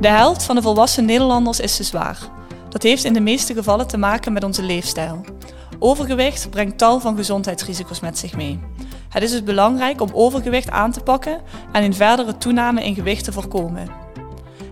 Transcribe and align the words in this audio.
De 0.00 0.08
helft 0.08 0.42
van 0.42 0.54
de 0.54 0.62
volwassen 0.62 1.04
Nederlanders 1.04 1.60
is 1.60 1.76
te 1.76 1.82
zwaar. 1.82 2.18
Dat 2.68 2.82
heeft 2.82 3.04
in 3.04 3.12
de 3.12 3.20
meeste 3.20 3.54
gevallen 3.54 3.86
te 3.86 3.96
maken 3.96 4.32
met 4.32 4.44
onze 4.44 4.62
leefstijl. 4.62 5.24
Overgewicht 5.78 6.50
brengt 6.50 6.78
tal 6.78 7.00
van 7.00 7.16
gezondheidsrisico's 7.16 8.00
met 8.00 8.18
zich 8.18 8.36
mee. 8.36 8.60
Het 9.08 9.22
is 9.22 9.30
dus 9.30 9.42
belangrijk 9.42 10.00
om 10.00 10.10
overgewicht 10.12 10.70
aan 10.70 10.92
te 10.92 11.00
pakken 11.00 11.40
en 11.72 11.82
een 11.82 11.94
verdere 11.94 12.36
toename 12.36 12.84
in 12.84 12.94
gewicht 12.94 13.24
te 13.24 13.32
voorkomen. 13.32 13.88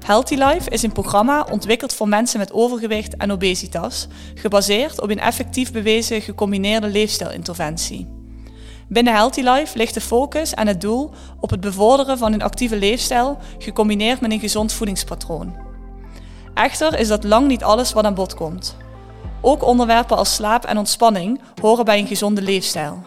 Healthy 0.04 0.34
Life 0.34 0.70
is 0.70 0.82
een 0.82 0.92
programma 0.92 1.46
ontwikkeld 1.50 1.92
voor 1.92 2.08
mensen 2.08 2.38
met 2.38 2.52
overgewicht 2.52 3.16
en 3.16 3.32
obesitas, 3.32 4.06
gebaseerd 4.34 5.00
op 5.00 5.10
een 5.10 5.20
effectief 5.20 5.72
bewezen 5.72 6.20
gecombineerde 6.20 6.88
leefstijlinterventie. 6.88 8.15
Binnen 8.88 9.14
Healthy 9.14 9.40
Life 9.40 9.76
ligt 9.78 9.94
de 9.94 10.00
focus 10.00 10.54
en 10.54 10.66
het 10.66 10.80
doel 10.80 11.10
op 11.40 11.50
het 11.50 11.60
bevorderen 11.60 12.18
van 12.18 12.32
een 12.32 12.42
actieve 12.42 12.76
leefstijl 12.76 13.38
gecombineerd 13.58 14.20
met 14.20 14.30
een 14.30 14.40
gezond 14.40 14.72
voedingspatroon. 14.72 15.56
Echter 16.54 16.98
is 16.98 17.08
dat 17.08 17.24
lang 17.24 17.46
niet 17.46 17.64
alles 17.64 17.92
wat 17.92 18.04
aan 18.04 18.14
bod 18.14 18.34
komt. 18.34 18.76
Ook 19.40 19.64
onderwerpen 19.64 20.16
als 20.16 20.34
slaap 20.34 20.64
en 20.64 20.78
ontspanning 20.78 21.40
horen 21.60 21.84
bij 21.84 21.98
een 21.98 22.06
gezonde 22.06 22.42
leefstijl. 22.42 23.02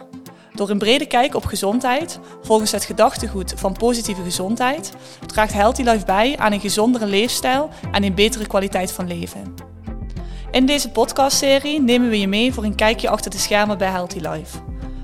Door 0.54 0.70
een 0.70 0.78
brede 0.78 1.06
kijk 1.06 1.34
op 1.34 1.44
gezondheid, 1.44 2.18
volgens 2.42 2.72
het 2.72 2.84
gedachtegoed 2.84 3.52
van 3.56 3.72
positieve 3.72 4.22
gezondheid, 4.22 4.92
draagt 5.26 5.52
Healthy 5.52 5.82
Life 5.82 6.04
bij 6.04 6.36
aan 6.38 6.52
een 6.52 6.60
gezondere 6.60 7.06
leefstijl 7.06 7.68
en 7.92 8.04
een 8.04 8.14
betere 8.14 8.46
kwaliteit 8.46 8.92
van 8.92 9.06
leven. 9.06 9.54
In 10.50 10.66
deze 10.66 10.90
podcastserie 10.90 11.80
nemen 11.80 12.08
we 12.08 12.20
je 12.20 12.28
mee 12.28 12.52
voor 12.54 12.64
een 12.64 12.74
kijkje 12.74 13.08
achter 13.08 13.30
de 13.30 13.38
schermen 13.38 13.78
bij 13.78 13.90
Healthy 13.90 14.18
Life. 14.18 14.58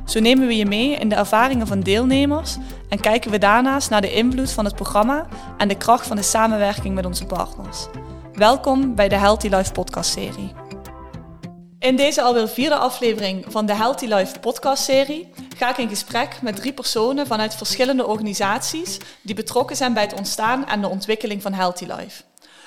Zo 0.07 0.21
nemen 0.21 0.47
we 0.47 0.57
je 0.57 0.67
mee 0.67 0.91
in 0.91 1.09
de 1.09 1.15
ervaringen 1.15 1.67
van 1.67 1.81
deelnemers 1.81 2.57
en 2.89 3.01
kijken 3.01 3.31
we 3.31 3.39
daarnaast 3.39 3.91
naar 3.91 4.01
de 4.01 4.13
invloed 4.13 4.53
van 4.53 4.65
het 4.65 4.75
programma 4.75 5.27
en 5.59 5.69
de 5.69 5.77
kracht 5.77 6.07
van 6.07 6.17
de 6.17 6.23
samenwerking 6.23 6.95
met 6.95 7.07
onze 7.07 7.27
partners. 7.27 7.87
Welkom 8.33 8.95
bij 8.95 9.09
de 9.09 9.17
Healthy 9.17 9.49
Life 9.49 9.73
podcastserie. 9.73 10.53
In 11.79 11.97
deze 11.97 12.23
alweer 12.23 12.49
vierde 12.49 12.75
aflevering 12.77 13.45
van 13.49 13.67
de 13.67 13.75
Healthy 13.75 14.07
Life 14.07 14.39
podcastserie 14.41 15.29
ga 15.57 15.71
ik 15.71 15.79
in 15.79 15.89
gesprek 15.89 16.39
met 16.43 16.57
drie 16.57 16.73
personen 16.73 17.27
vanuit 17.27 17.55
verschillende 17.55 18.07
organisaties 18.07 18.99
die 19.23 19.35
betrokken 19.35 19.77
zijn 19.77 19.93
bij 19.93 20.03
het 20.03 20.15
ontstaan 20.15 20.67
en 20.67 20.81
de 20.81 20.89
ontwikkeling 20.89 21.43
van 21.43 21.53
Healthy 21.53 21.85
Life. 21.85 22.23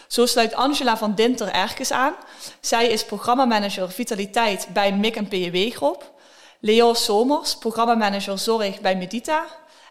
Zo 0.07 0.25
sluit 0.25 0.55
Angela 0.55 0.97
van 0.97 1.15
Dinter 1.15 1.51
Erkes 1.51 1.91
aan. 1.91 2.13
Zij 2.61 2.87
is 2.87 3.05
programmamanager 3.05 3.91
Vitaliteit 3.91 4.67
bij 4.73 4.93
MIC 4.93 5.15
en 5.15 5.27
PEW 5.27 5.71
Groep. 5.71 6.17
Leo 6.61 6.93
Somers, 6.93 7.57
programmamanager 7.57 8.39
Zorg 8.39 8.81
bij 8.81 8.95
Medita. 8.95 9.45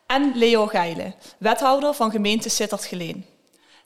En 0.07 0.33
Leo 0.35 0.67
Geile, 0.67 1.15
wethouder 1.39 1.95
van 1.95 2.11
gemeente 2.11 2.49
Sittard-Geleen. 2.49 3.27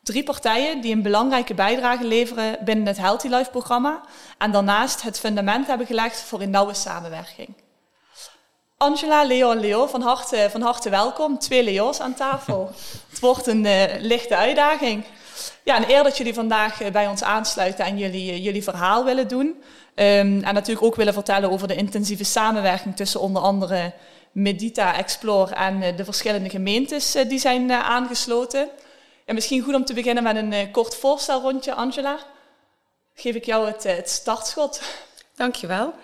Drie 0.03 0.23
partijen 0.23 0.81
die 0.81 0.95
een 0.95 1.03
belangrijke 1.03 1.55
bijdrage 1.55 2.05
leveren 2.05 2.59
binnen 2.65 2.87
het 2.87 2.97
Healthy 2.97 3.29
Life 3.29 3.51
programma 3.51 4.01
en 4.39 4.53
daarnaast 4.53 5.03
het 5.03 5.19
fundament 5.19 5.67
hebben 5.67 5.87
gelegd 5.87 6.21
voor 6.21 6.41
een 6.41 6.51
nauwe 6.51 6.75
samenwerking. 6.75 7.49
Angela, 8.77 9.25
Leo 9.25 9.51
en 9.51 9.61
Leo, 9.61 9.87
van 9.87 10.03
harte, 10.03 10.49
van 10.51 10.63
harte 10.63 10.91
welkom. 10.91 11.39
Twee 11.39 11.65
Leo's 11.65 12.01
aan 12.01 12.15
tafel. 12.15 12.71
het 13.11 13.21
wordt 13.21 13.47
een 13.47 13.65
uh, 13.65 13.85
lichte 13.99 14.37
uitdaging. 14.37 15.05
Ja, 15.63 15.77
een 15.77 15.91
eer 15.91 16.03
dat 16.03 16.17
jullie 16.17 16.35
vandaag 16.35 16.83
uh, 16.83 16.91
bij 16.91 17.07
ons 17.07 17.23
aansluiten 17.23 17.85
en 17.85 17.99
jullie, 17.99 18.33
uh, 18.33 18.45
jullie 18.45 18.63
verhaal 18.63 19.05
willen 19.05 19.29
doen. 19.29 19.47
Um, 19.47 20.43
en 20.45 20.55
natuurlijk 20.55 20.83
ook 20.83 20.97
willen 20.97 21.13
vertellen 21.13 21.51
over 21.51 21.69
de 21.69 21.75
intensieve 21.75 22.25
samenwerking 22.25 22.97
tussen 22.97 23.21
onder 23.21 23.43
andere 23.43 23.93
Medita, 24.33 24.97
Explore 24.97 25.55
en 25.55 25.97
de 25.97 26.05
verschillende 26.05 26.51
gemeentes 26.51 27.13
die 27.29 27.39
zijn 27.39 27.73
aangesloten. 27.73 28.69
En 29.25 29.35
misschien 29.35 29.63
goed 29.63 29.75
om 29.75 29.85
te 29.85 29.95
beginnen 29.95 30.23
met 30.23 30.37
een 30.37 30.71
kort 30.71 30.95
voorstelrondje, 30.97 31.75
Angela. 31.75 32.19
Geef 33.15 33.35
ik 33.35 33.45
jou 33.45 33.67
het, 33.67 33.83
het 33.83 34.11
startschot. 34.11 34.83
Dankjewel. 35.37 35.95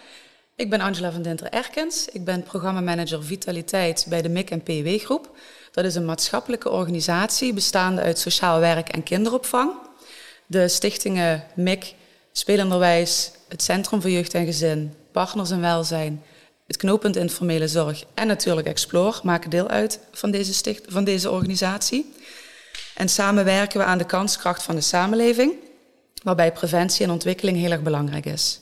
Ik 0.57 0.71
ben 0.71 0.81
Angela 0.81 1.13
van 1.13 1.23
Dinter-Erkens. 1.23 2.07
Ik 2.09 2.25
ben 2.25 2.43
programmamanager 2.43 3.25
Vitaliteit 3.25 4.07
bij 4.09 4.23
de 4.23 4.29
MIC 4.29 4.51
en 4.51 4.63
PW 4.63 5.05
Groep. 5.05 5.37
Dat 5.79 5.87
is 5.87 5.95
een 5.95 6.05
maatschappelijke 6.05 6.71
organisatie 6.71 7.53
bestaande 7.53 8.03
uit 8.03 8.19
sociaal 8.19 8.61
werk 8.61 8.89
en 8.89 9.03
kinderopvang. 9.03 9.73
De 10.47 10.69
stichtingen 10.69 11.45
MIC, 11.55 11.95
Spelenderwijs, 12.33 13.31
het 13.49 13.63
Centrum 13.63 14.01
voor 14.01 14.11
Jeugd 14.11 14.35
en 14.35 14.45
Gezin, 14.45 14.95
Partners 15.13 15.51
in 15.51 15.61
Welzijn, 15.61 16.23
het 16.67 16.77
knooppunt 16.77 17.17
Informele 17.17 17.69
Zorg 17.69 18.05
en 18.15 18.27
natuurlijk 18.27 18.67
Explore 18.67 19.21
maken 19.23 19.51
deel 19.51 19.69
uit 19.69 20.01
van 20.13 20.31
deze, 20.31 20.55
sticht, 20.55 20.85
van 20.89 21.05
deze 21.05 21.31
organisatie. 21.31 22.15
En 22.95 23.09
samen 23.09 23.45
werken 23.45 23.79
we 23.79 23.85
aan 23.85 23.99
de 23.99 24.07
kanskracht 24.07 24.63
van 24.63 24.75
de 24.75 24.81
samenleving, 24.81 25.53
waarbij 26.23 26.53
preventie 26.53 27.05
en 27.05 27.11
ontwikkeling 27.11 27.57
heel 27.57 27.71
erg 27.71 27.83
belangrijk 27.83 28.27
is. 28.27 28.61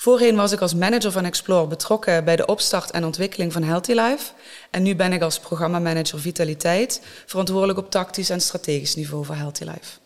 Voorheen 0.00 0.36
was 0.36 0.52
ik 0.52 0.60
als 0.60 0.74
manager 0.74 1.12
van 1.12 1.24
Explore 1.24 1.66
betrokken 1.66 2.24
bij 2.24 2.36
de 2.36 2.46
opstart 2.46 2.90
en 2.90 3.04
ontwikkeling 3.04 3.52
van 3.52 3.62
Healthy 3.62 3.92
Life. 3.92 4.32
En 4.70 4.82
nu 4.82 4.96
ben 4.96 5.12
ik 5.12 5.22
als 5.22 5.38
programmamanager 5.38 6.20
Vitaliteit 6.20 7.02
verantwoordelijk 7.26 7.78
op 7.78 7.90
tactisch 7.90 8.30
en 8.30 8.40
strategisch 8.40 8.94
niveau 8.94 9.24
voor 9.24 9.34
Healthy 9.34 9.64
Life. 9.64 9.98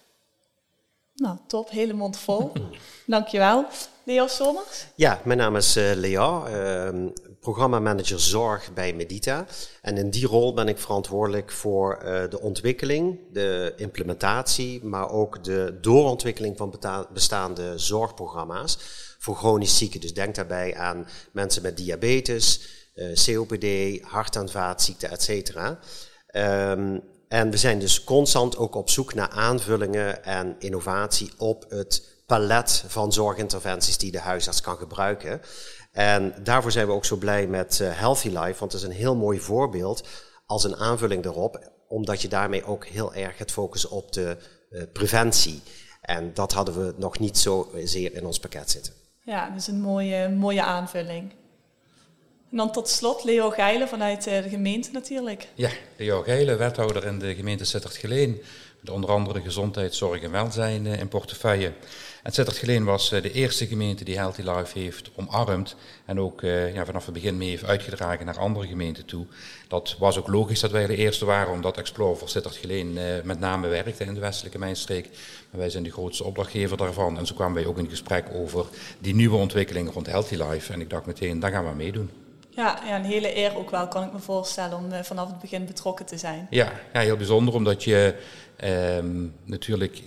Nou, 1.14 1.36
top. 1.46 1.70
Hele 1.70 1.92
mond 1.92 2.18
vol. 2.18 2.52
Dankjewel. 3.06 3.66
Leo 4.04 4.26
Somers? 4.26 4.86
Ja, 4.94 5.20
mijn 5.24 5.38
naam 5.38 5.56
is 5.56 5.76
uh, 5.76 5.92
Leo, 5.94 6.46
uh, 6.46 6.88
programmamanager 7.40 8.20
zorg 8.20 8.72
bij 8.72 8.92
Medita. 8.92 9.46
En 9.82 9.96
in 9.96 10.10
die 10.10 10.26
rol 10.26 10.54
ben 10.54 10.68
ik 10.68 10.78
verantwoordelijk 10.78 11.52
voor 11.52 12.02
uh, 12.04 12.22
de 12.30 12.40
ontwikkeling, 12.40 13.18
de 13.32 13.72
implementatie, 13.76 14.84
maar 14.84 15.10
ook 15.10 15.44
de 15.44 15.78
doorontwikkeling 15.80 16.56
van 16.56 16.78
bestaande 17.12 17.78
zorgprogramma's 17.78 18.78
voor 19.24 19.36
chronisch 19.36 19.78
zieken. 19.78 20.00
Dus 20.00 20.14
denk 20.14 20.34
daarbij 20.34 20.76
aan 20.76 21.08
mensen 21.32 21.62
met 21.62 21.76
diabetes, 21.76 22.60
uh, 22.94 23.14
COPD, 23.24 24.00
hart- 24.02 24.36
en 24.36 24.48
vaatziekten, 24.48 25.10
et 25.10 25.22
cetera. 25.22 25.78
Um, 26.36 27.02
en 27.28 27.50
we 27.50 27.56
zijn 27.56 27.78
dus 27.78 28.04
constant 28.04 28.56
ook 28.56 28.74
op 28.74 28.90
zoek 28.90 29.14
naar 29.14 29.28
aanvullingen 29.28 30.24
en 30.24 30.56
innovatie 30.58 31.30
op 31.38 31.64
het 31.68 32.22
palet 32.26 32.84
van 32.86 33.12
zorginterventies 33.12 33.98
die 33.98 34.12
de 34.12 34.20
huisarts 34.20 34.60
kan 34.60 34.76
gebruiken. 34.76 35.40
En 35.92 36.34
daarvoor 36.42 36.72
zijn 36.72 36.86
we 36.86 36.92
ook 36.92 37.04
zo 37.04 37.16
blij 37.16 37.46
met 37.46 37.78
uh, 37.82 37.98
Healthy 37.98 38.28
Life, 38.28 38.58
want 38.58 38.72
het 38.72 38.82
is 38.82 38.82
een 38.82 38.94
heel 38.94 39.16
mooi 39.16 39.40
voorbeeld 39.40 40.08
als 40.46 40.64
een 40.64 40.76
aanvulling 40.76 41.24
erop, 41.24 41.70
omdat 41.88 42.22
je 42.22 42.28
daarmee 42.28 42.64
ook 42.64 42.86
heel 42.86 43.14
erg 43.14 43.38
het 43.38 43.50
focussen 43.50 43.90
op 43.90 44.12
de 44.12 44.36
uh, 44.70 44.82
preventie. 44.92 45.62
En 46.00 46.34
dat 46.34 46.52
hadden 46.52 46.86
we 46.86 46.94
nog 46.96 47.18
niet 47.18 47.38
zo 47.38 47.70
zeer 47.84 48.14
in 48.14 48.26
ons 48.26 48.38
pakket 48.38 48.70
zitten. 48.70 49.03
Ja, 49.24 49.54
is 49.54 49.66
een 49.66 49.80
mooie, 49.80 50.28
mooie 50.28 50.62
aanvulling. 50.62 51.32
En 52.50 52.56
dan 52.56 52.72
tot 52.72 52.88
slot 52.88 53.24
Leo 53.24 53.50
Geile 53.50 53.88
vanuit 53.88 54.24
de 54.24 54.48
gemeente 54.48 54.90
natuurlijk. 54.92 55.48
Ja, 55.54 55.70
Leo 55.96 56.22
Geile, 56.22 56.56
wethouder 56.56 57.04
in 57.04 57.18
de 57.18 57.34
gemeente 57.34 57.64
Sittard-Geleen. 57.64 58.42
Met 58.80 58.90
onder 58.90 59.10
andere 59.10 59.38
de 59.38 59.44
gezondheid, 59.44 59.94
zorg 59.94 60.22
en 60.22 60.30
welzijn 60.30 60.86
in 60.86 61.08
portefeuille. 61.08 61.72
En 62.24 62.32
Sittard-Geleen 62.32 62.84
was 62.84 63.08
de 63.08 63.32
eerste 63.32 63.66
gemeente 63.66 64.04
die 64.04 64.16
Healthy 64.16 64.42
Life 64.42 64.78
heeft 64.78 65.10
omarmd. 65.14 65.76
En 66.04 66.20
ook 66.20 66.40
ja, 66.40 66.84
vanaf 66.84 67.04
het 67.04 67.14
begin 67.14 67.36
mee 67.36 67.48
heeft 67.48 67.64
uitgedragen 67.64 68.26
naar 68.26 68.38
andere 68.38 68.66
gemeenten 68.66 69.04
toe. 69.04 69.26
Dat 69.68 69.96
was 69.98 70.18
ook 70.18 70.28
logisch 70.28 70.60
dat 70.60 70.70
wij 70.70 70.86
de 70.86 70.96
eerste 70.96 71.24
waren, 71.24 71.52
omdat 71.52 71.76
Explore 71.76 72.16
voor 72.16 72.28
Sittard-Geleen 72.28 72.98
met 73.24 73.40
name 73.40 73.68
werkte 73.68 74.04
in 74.04 74.14
de 74.14 74.20
westelijke 74.20 74.58
mijnstreek. 74.58 75.08
Maar 75.50 75.60
wij 75.60 75.70
zijn 75.70 75.82
de 75.82 75.92
grootste 75.92 76.24
opdrachtgever 76.24 76.76
daarvan. 76.76 77.18
En 77.18 77.26
zo 77.26 77.34
kwamen 77.34 77.54
wij 77.54 77.66
ook 77.66 77.78
in 77.78 77.88
gesprek 77.88 78.26
over 78.32 78.66
die 78.98 79.14
nieuwe 79.14 79.36
ontwikkelingen 79.36 79.92
rond 79.92 80.06
Healthy 80.06 80.36
Life. 80.36 80.72
En 80.72 80.80
ik 80.80 80.90
dacht 80.90 81.06
meteen, 81.06 81.40
daar 81.40 81.50
gaan 81.50 81.68
we 81.68 81.74
meedoen. 81.74 82.10
Ja, 82.50 82.80
ja, 82.86 82.96
een 82.96 83.04
hele 83.04 83.36
eer 83.36 83.56
ook 83.56 83.70
wel, 83.70 83.88
kan 83.88 84.04
ik 84.04 84.12
me 84.12 84.18
voorstellen, 84.18 84.76
om 84.76 84.92
uh, 84.92 85.02
vanaf 85.02 85.28
het 85.28 85.38
begin 85.38 85.66
betrokken 85.66 86.06
te 86.06 86.18
zijn. 86.18 86.46
Ja, 86.50 86.72
ja 86.92 87.00
heel 87.00 87.16
bijzonder, 87.16 87.54
omdat 87.54 87.84
je 87.84 88.14
um, 88.64 89.34
natuurlijk 89.44 90.02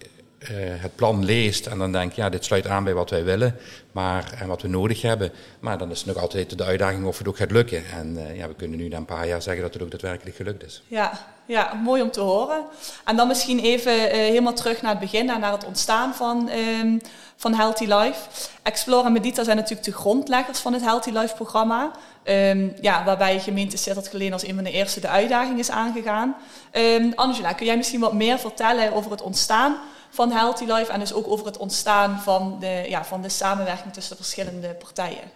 het 0.79 0.95
plan 0.95 1.25
leest 1.25 1.67
en 1.67 1.77
dan 1.77 1.91
denk 1.91 2.13
je, 2.13 2.21
ja, 2.21 2.29
dit 2.29 2.45
sluit 2.45 2.67
aan 2.67 2.83
bij 2.83 2.93
wat 2.93 3.09
wij 3.09 3.23
willen 3.23 3.59
maar, 3.97 4.33
en 4.39 4.47
wat 4.47 4.61
we 4.61 4.67
nodig 4.67 5.01
hebben. 5.01 5.31
Maar 5.59 5.77
dan 5.77 5.91
is 5.91 5.97
het 5.97 6.07
nog 6.07 6.17
altijd 6.17 6.57
de 6.57 6.63
uitdaging 6.63 7.05
of 7.05 7.17
het 7.17 7.27
ook 7.27 7.37
gaat 7.37 7.51
lukken. 7.51 7.83
En 7.85 8.15
uh, 8.17 8.37
ja, 8.37 8.47
we 8.47 8.53
kunnen 8.55 8.77
nu 8.77 8.87
na 8.87 8.97
een 8.97 9.05
paar 9.05 9.27
jaar 9.27 9.41
zeggen 9.41 9.63
dat 9.63 9.73
het 9.73 9.83
ook 9.83 9.91
daadwerkelijk 9.91 10.35
gelukt 10.35 10.63
is. 10.63 10.81
Ja, 10.87 11.11
ja 11.45 11.73
mooi 11.73 12.01
om 12.01 12.11
te 12.11 12.19
horen. 12.19 12.65
En 13.05 13.15
dan 13.15 13.27
misschien 13.27 13.59
even 13.59 13.93
uh, 13.93 14.11
helemaal 14.11 14.53
terug 14.53 14.81
naar 14.81 14.91
het 14.91 14.99
begin 14.99 15.29
en 15.29 15.39
naar 15.39 15.51
het 15.51 15.65
ontstaan 15.65 16.13
van, 16.13 16.49
um, 16.81 17.01
van 17.35 17.53
Healthy 17.53 17.85
Life. 17.85 18.19
Explore 18.63 19.05
en 19.05 19.11
Medita 19.11 19.43
zijn 19.43 19.57
natuurlijk 19.57 19.85
de 19.85 19.93
grondleggers 19.93 20.59
van 20.59 20.73
het 20.73 20.81
Healthy 20.81 21.11
Life 21.11 21.35
programma. 21.35 21.91
Um, 22.23 22.73
ja, 22.81 23.03
waarbij 23.03 23.39
gemeente 23.39 23.77
Sittard 23.77 24.07
Geleen 24.07 24.33
als 24.33 24.47
een 24.47 24.55
van 24.55 24.63
de 24.63 24.71
eerste 24.71 24.99
de 24.99 25.07
uitdaging 25.07 25.59
is 25.59 25.69
aangegaan. 25.69 26.35
Um, 26.71 27.11
Angela, 27.15 27.53
kun 27.53 27.65
jij 27.65 27.77
misschien 27.77 27.99
wat 27.99 28.13
meer 28.13 28.39
vertellen 28.39 28.93
over 28.93 29.11
het 29.11 29.21
ontstaan 29.21 29.77
van 30.09 30.31
Healthy 30.31 30.63
Life 30.63 30.91
en 30.91 30.99
dus 30.99 31.13
ook 31.13 31.27
over 31.27 31.45
het 31.45 31.57
ontstaan 31.57 32.19
van 32.19 32.57
de, 32.59 32.85
ja, 32.87 33.05
van 33.05 33.21
de 33.21 33.29
samenwerking 33.29 33.93
tussen 33.93 34.17
de 34.17 34.23
verschillende 34.23 34.67
partijen? 34.67 35.31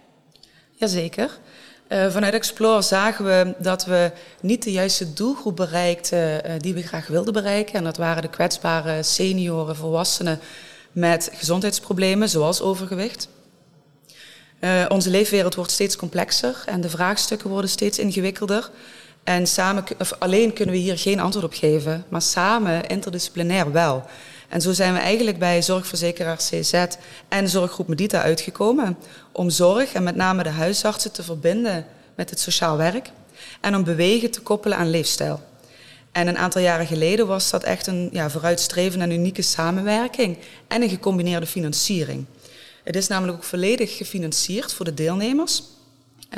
Jazeker. 0.72 1.38
Uh, 1.88 2.10
vanuit 2.10 2.34
Explore 2.34 2.82
zagen 2.82 3.24
we 3.24 3.54
dat 3.58 3.84
we 3.84 4.12
niet 4.40 4.62
de 4.62 4.72
juiste 4.72 5.12
doelgroep 5.12 5.56
bereikten 5.56 6.46
uh, 6.46 6.52
die 6.58 6.74
we 6.74 6.82
graag 6.82 7.06
wilden 7.06 7.32
bereiken. 7.32 7.74
En 7.74 7.84
dat 7.84 7.96
waren 7.96 8.22
de 8.22 8.28
kwetsbare 8.28 9.02
senioren, 9.02 9.76
volwassenen 9.76 10.40
met 10.92 11.30
gezondheidsproblemen, 11.34 12.28
zoals 12.28 12.60
overgewicht. 12.60 13.28
Uh, 14.60 14.84
onze 14.88 15.10
leefwereld 15.10 15.54
wordt 15.54 15.70
steeds 15.70 15.96
complexer 15.96 16.62
en 16.66 16.80
de 16.80 16.88
vraagstukken 16.88 17.50
worden 17.50 17.70
steeds 17.70 17.98
ingewikkelder. 17.98 18.70
En 19.24 19.46
samen, 19.46 19.84
of 19.98 20.12
alleen 20.18 20.52
kunnen 20.52 20.74
we 20.74 20.80
hier 20.80 20.98
geen 20.98 21.20
antwoord 21.20 21.44
op 21.44 21.54
geven, 21.54 22.04
maar 22.08 22.22
samen 22.22 22.86
interdisciplinair 22.86 23.72
wel. 23.72 24.04
En 24.52 24.60
zo 24.60 24.72
zijn 24.72 24.92
we 24.92 24.98
eigenlijk 24.98 25.38
bij 25.38 25.62
zorgverzekeraar 25.62 26.36
CZ 26.36 26.84
en 27.28 27.48
zorggroep 27.48 27.88
Medita 27.88 28.22
uitgekomen 28.22 28.96
om 29.32 29.50
zorg 29.50 29.92
en 29.92 30.02
met 30.02 30.16
name 30.16 30.42
de 30.42 30.48
huisartsen 30.48 31.12
te 31.12 31.22
verbinden 31.22 31.86
met 32.14 32.30
het 32.30 32.40
sociaal 32.40 32.76
werk 32.76 33.10
en 33.60 33.74
om 33.76 33.84
bewegen 33.84 34.30
te 34.30 34.40
koppelen 34.40 34.78
aan 34.78 34.90
leefstijl. 34.90 35.40
En 36.12 36.26
een 36.26 36.38
aantal 36.38 36.62
jaren 36.62 36.86
geleden 36.86 37.26
was 37.26 37.50
dat 37.50 37.62
echt 37.62 37.86
een 37.86 38.08
ja, 38.12 38.30
vooruitstrevende 38.30 39.04
en 39.04 39.10
unieke 39.10 39.42
samenwerking 39.42 40.38
en 40.68 40.82
een 40.82 40.88
gecombineerde 40.88 41.46
financiering. 41.46 42.24
Het 42.84 42.96
is 42.96 43.06
namelijk 43.06 43.38
ook 43.38 43.44
volledig 43.44 43.96
gefinancierd 43.96 44.72
voor 44.72 44.84
de 44.84 44.94
deelnemers. 44.94 45.62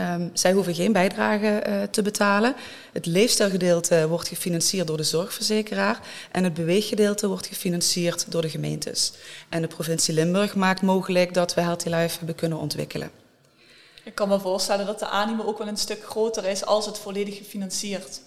Um, 0.00 0.31
zij 0.32 0.52
hoeven 0.52 0.75
geen 0.75 0.93
bijdrage 0.93 1.62
uh, 1.69 1.82
te 1.82 2.02
betalen. 2.02 2.55
Het 2.93 3.06
leefstijlgedeelte 3.06 4.08
wordt 4.08 4.29
gefinancierd 4.29 4.87
door 4.87 4.96
de 4.96 5.02
zorgverzekeraar 5.02 6.00
en 6.32 6.44
het 6.44 6.55
beweeggedeelte 6.55 7.29
wordt 7.29 7.46
gefinancierd 7.46 8.31
door 8.31 8.43
de 8.43 8.49
gemeentes. 8.49 9.12
En 9.49 9.62
de 9.62 9.69
provincie 9.69 10.14
Limburg 10.14 10.55
maakt 10.55 10.82
mogelijk 10.82 11.35
dat 11.35 11.55
we 11.55 11.61
Healthy 11.61 11.88
Life 11.88 12.17
hebben 12.19 12.35
kunnen 12.35 12.58
ontwikkelen. 12.58 13.11
Ik 14.05 14.14
kan 14.14 14.29
me 14.29 14.41
voorstellen 14.41 14.87
dat 14.87 14.99
de 14.99 15.08
animo 15.08 15.44
ook 15.44 15.58
wel 15.58 15.69
een 15.69 15.76
stuk 15.76 16.05
groter 16.05 16.44
is 16.44 16.64
als 16.64 16.87
het 16.87 16.99
volledig 16.99 17.37
gefinancierd 17.37 18.20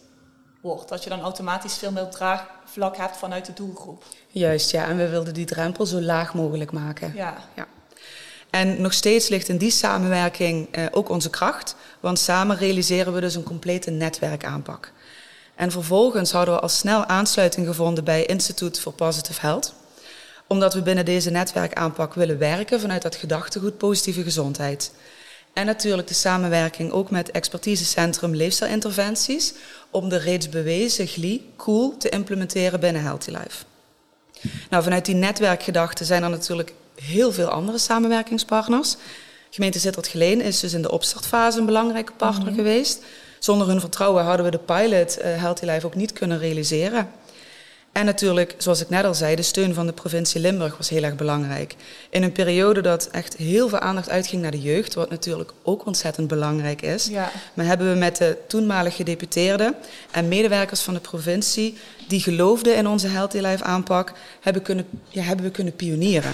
wordt. 0.61 0.89
Dat 0.89 1.03
je 1.03 1.09
dan 1.09 1.21
automatisch 1.21 1.77
veel 1.77 1.91
meer 1.91 2.09
draagvlak 2.09 2.97
hebt 2.97 3.17
vanuit 3.17 3.45
de 3.45 3.53
doelgroep. 3.53 4.03
Juist, 4.27 4.71
ja. 4.71 4.87
En 4.87 4.97
we 4.97 5.09
wilden 5.09 5.33
die 5.33 5.45
drempel 5.45 5.85
zo 5.85 6.01
laag 6.01 6.33
mogelijk 6.33 6.71
maken. 6.71 7.13
Ja. 7.15 7.37
ja. 7.55 7.67
En 8.49 8.81
nog 8.81 8.93
steeds 8.93 9.27
ligt 9.27 9.49
in 9.49 9.57
die 9.57 9.71
samenwerking 9.71 10.67
eh, 10.71 10.85
ook 10.91 11.09
onze 11.09 11.29
kracht, 11.29 11.75
want 11.99 12.19
samen 12.19 12.57
realiseren 12.57 13.13
we 13.13 13.21
dus 13.21 13.35
een 13.35 13.43
complete 13.43 13.91
netwerkaanpak. 13.91 14.91
En 15.55 15.71
vervolgens 15.71 16.31
hadden 16.31 16.53
we 16.53 16.59
al 16.59 16.69
snel 16.69 17.05
aansluiting 17.05 17.67
gevonden 17.67 18.03
bij 18.03 18.25
Institute 18.25 18.81
for 18.81 18.93
Positive 18.93 19.41
Health, 19.41 19.73
omdat 20.47 20.73
we 20.73 20.81
binnen 20.81 21.05
deze 21.05 21.29
netwerkaanpak 21.29 22.13
willen 22.13 22.37
werken 22.37 22.79
vanuit 22.79 23.01
dat 23.01 23.15
gedachtegoed 23.15 23.77
positieve 23.77 24.23
gezondheid. 24.23 24.91
En 25.53 25.65
natuurlijk 25.65 26.07
de 26.07 26.13
samenwerking 26.13 26.91
ook 26.91 27.11
met 27.11 27.31
expertisecentrum 27.31 28.35
leefstijlinterventies 28.35 29.53
om 29.91 30.09
de 30.09 30.17
reeds 30.17 30.49
bewezen 30.49 31.07
GLI 31.07 31.53
cool 31.55 31.97
te 31.97 32.09
implementeren 32.09 32.79
binnen 32.79 33.01
Healthy 33.01 33.29
Life. 33.29 33.63
Nou, 34.69 34.83
vanuit 34.83 35.05
die 35.05 35.15
netwerkgedachte 35.15 36.05
zijn 36.05 36.23
er 36.23 36.29
natuurlijk 36.29 36.73
heel 37.01 37.31
veel 37.31 37.47
andere 37.47 37.77
samenwerkingspartners. 37.77 38.95
Gemeente 39.49 39.79
Sittard-Geleen 39.79 40.41
is 40.41 40.59
dus 40.59 40.73
in 40.73 40.81
de 40.81 40.91
opstartfase 40.91 41.59
een 41.59 41.65
belangrijke 41.65 42.11
partner 42.11 42.47
mhm. 42.47 42.55
geweest. 42.55 43.03
Zonder 43.39 43.67
hun 43.67 43.79
vertrouwen 43.79 44.23
hadden 44.23 44.45
we 44.45 44.51
de 44.51 44.57
pilot 44.57 45.17
uh, 45.17 45.41
Healthy 45.41 45.65
Life 45.65 45.85
ook 45.85 45.95
niet 45.95 46.13
kunnen 46.13 46.39
realiseren. 46.39 47.09
En 47.91 48.05
natuurlijk, 48.05 48.55
zoals 48.57 48.81
ik 48.81 48.89
net 48.89 49.05
al 49.05 49.13
zei, 49.13 49.35
de 49.35 49.41
steun 49.41 49.73
van 49.73 49.85
de 49.85 49.93
provincie 49.93 50.41
Limburg 50.41 50.77
was 50.77 50.89
heel 50.89 51.03
erg 51.03 51.15
belangrijk. 51.15 51.75
In 52.09 52.23
een 52.23 52.31
periode 52.31 52.81
dat 52.81 53.07
echt 53.11 53.37
heel 53.37 53.69
veel 53.69 53.79
aandacht 53.79 54.09
uitging 54.09 54.41
naar 54.41 54.51
de 54.51 54.61
jeugd, 54.61 54.93
wat 54.93 55.09
natuurlijk 55.09 55.51
ook 55.63 55.85
ontzettend 55.85 56.27
belangrijk 56.27 56.81
is. 56.81 57.07
Ja. 57.07 57.31
Maar 57.53 57.65
hebben 57.65 57.91
we 57.91 57.97
met 57.97 58.17
de 58.17 58.37
toenmalige 58.47 58.95
gedeputeerden 58.95 59.75
en 60.11 60.27
medewerkers 60.27 60.81
van 60.81 60.93
de 60.93 60.99
provincie 60.99 61.77
die 62.07 62.19
geloofden 62.19 62.75
in 62.75 62.87
onze 62.87 63.07
Healthy 63.07 63.37
Life 63.37 63.63
aanpak, 63.63 64.13
hebben, 64.41 64.61
kunnen, 64.61 64.87
ja, 65.07 65.21
hebben 65.21 65.45
we 65.45 65.51
kunnen 65.51 65.75
pionieren. 65.75 66.33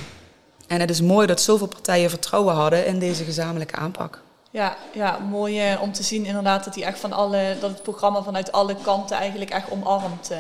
En 0.68 0.80
het 0.80 0.90
is 0.90 1.02
mooi 1.02 1.28
dat 1.28 1.42
zoveel 1.42 1.68
partijen 1.68 2.10
vertrouwen 2.10 2.54
hadden 2.54 2.86
in 2.86 3.00
deze 3.00 3.24
gezamenlijke 3.24 3.76
aanpak. 3.76 4.22
Ja, 4.50 4.76
ja 4.94 5.18
mooi 5.18 5.72
eh, 5.72 5.82
om 5.82 5.92
te 5.92 6.04
zien 6.04 6.26
inderdaad 6.26 6.64
dat, 6.64 6.74
die 6.74 6.86
echt 6.86 7.00
van 7.00 7.14
alle, 7.14 7.58
dat 7.60 7.70
het 7.70 7.84
programma 7.84 8.22
vanuit 8.24 8.52
alle 8.52 8.76
kanten 8.82 9.18
eigenlijk 9.18 9.52
echt 9.52 9.72
omarmd, 9.72 10.32
uh, 10.32 10.38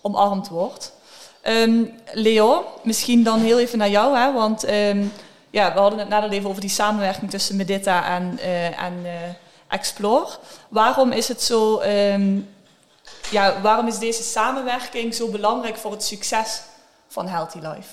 omarmd 0.00 0.48
wordt. 0.48 0.92
Um, 1.46 1.94
Leo, 2.12 2.64
misschien 2.82 3.22
dan 3.22 3.40
heel 3.40 3.58
even 3.58 3.78
naar 3.78 3.88
jou, 3.88 4.16
hè, 4.18 4.32
want 4.32 4.68
um, 4.68 5.12
ja, 5.50 5.72
we 5.72 5.78
hadden 5.78 5.98
het 5.98 6.08
net 6.08 6.22
al 6.22 6.30
even 6.30 6.48
over 6.48 6.60
die 6.60 6.70
samenwerking 6.70 7.30
tussen 7.30 7.56
Medita 7.56 8.04
en, 8.16 8.38
uh, 8.38 8.82
en 8.82 9.06
Explore. 9.68 10.28
Waarom 10.68 11.12
is 11.12 11.28
het 11.28 11.42
zo, 11.42 11.80
um, 11.80 12.48
ja, 13.30 13.60
waarom 13.60 13.86
is 13.86 13.98
deze 13.98 14.22
samenwerking 14.22 15.14
zo 15.14 15.28
belangrijk 15.28 15.76
voor 15.76 15.90
het 15.90 16.04
succes 16.04 16.62
van 17.08 17.28
Healthy 17.28 17.58
Life? 17.58 17.88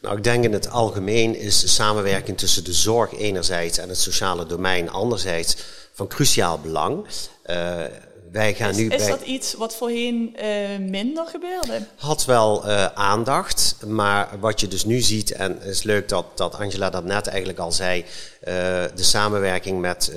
Nou, 0.00 0.16
ik 0.16 0.24
denk 0.24 0.44
in 0.44 0.52
het 0.52 0.70
algemeen 0.70 1.36
is 1.36 1.60
de 1.60 1.68
samenwerking 1.68 2.38
tussen 2.38 2.64
de 2.64 2.72
zorg 2.72 3.12
enerzijds 3.14 3.78
en 3.78 3.88
het 3.88 3.98
sociale 3.98 4.46
domein 4.46 4.90
anderzijds 4.90 5.56
van 5.92 6.06
cruciaal 6.06 6.60
belang. 6.60 7.06
Uh, 7.46 7.82
wij 8.32 8.54
gaan 8.54 8.70
is, 8.70 8.76
nu 8.76 8.88
is 8.88 9.06
dat 9.06 9.20
iets 9.20 9.54
wat 9.54 9.74
voorheen 9.74 10.36
uh, 10.42 10.88
minder 10.88 11.26
gebeurde? 11.26 11.80
Had 11.96 12.24
wel 12.24 12.66
uh, 12.66 12.84
aandacht, 12.84 13.76
maar 13.86 14.28
wat 14.40 14.60
je 14.60 14.68
dus 14.68 14.84
nu 14.84 15.00
ziet, 15.00 15.32
en 15.32 15.52
het 15.58 15.68
is 15.68 15.82
leuk 15.82 16.08
dat, 16.08 16.24
dat 16.34 16.54
Angela 16.54 16.90
dat 16.90 17.04
net 17.04 17.26
eigenlijk 17.26 17.58
al 17.58 17.72
zei, 17.72 18.04
de 18.44 18.90
samenwerking 18.94 19.80
met 19.80 20.12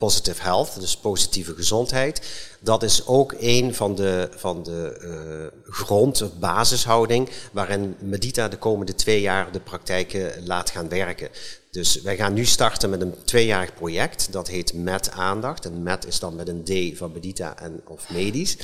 Positive 0.00 0.42
Health, 0.42 0.80
dus 0.80 0.96
positieve 0.96 1.54
gezondheid. 1.54 2.22
Dat 2.60 2.82
is 2.82 3.06
ook 3.06 3.34
een 3.38 3.74
van 3.74 3.94
de, 3.94 4.28
van 4.36 4.62
de 4.62 5.00
uh, 5.02 5.72
grond- 5.74 6.22
of 6.22 6.34
basishouding 6.38 7.30
waarin 7.52 7.96
Medita 7.98 8.48
de 8.48 8.56
komende 8.56 8.94
twee 8.94 9.20
jaar 9.20 9.52
de 9.52 9.60
praktijken 9.60 10.46
laat 10.46 10.70
gaan 10.70 10.88
werken. 10.88 11.28
Dus 11.70 12.00
wij 12.02 12.16
gaan 12.16 12.32
nu 12.32 12.44
starten 12.44 12.90
met 12.90 13.00
een 13.00 13.14
tweejarig 13.24 13.74
project. 13.74 14.32
Dat 14.32 14.48
heet 14.48 14.72
Met 14.74 15.10
Aandacht. 15.10 15.64
En 15.64 15.82
Met 15.82 16.06
is 16.06 16.18
dan 16.18 16.34
met 16.34 16.48
een 16.48 16.64
D 16.64 16.98
van 16.98 17.12
Medita 17.12 17.58
en 17.58 17.80
of 17.86 18.10
medisch. 18.10 18.56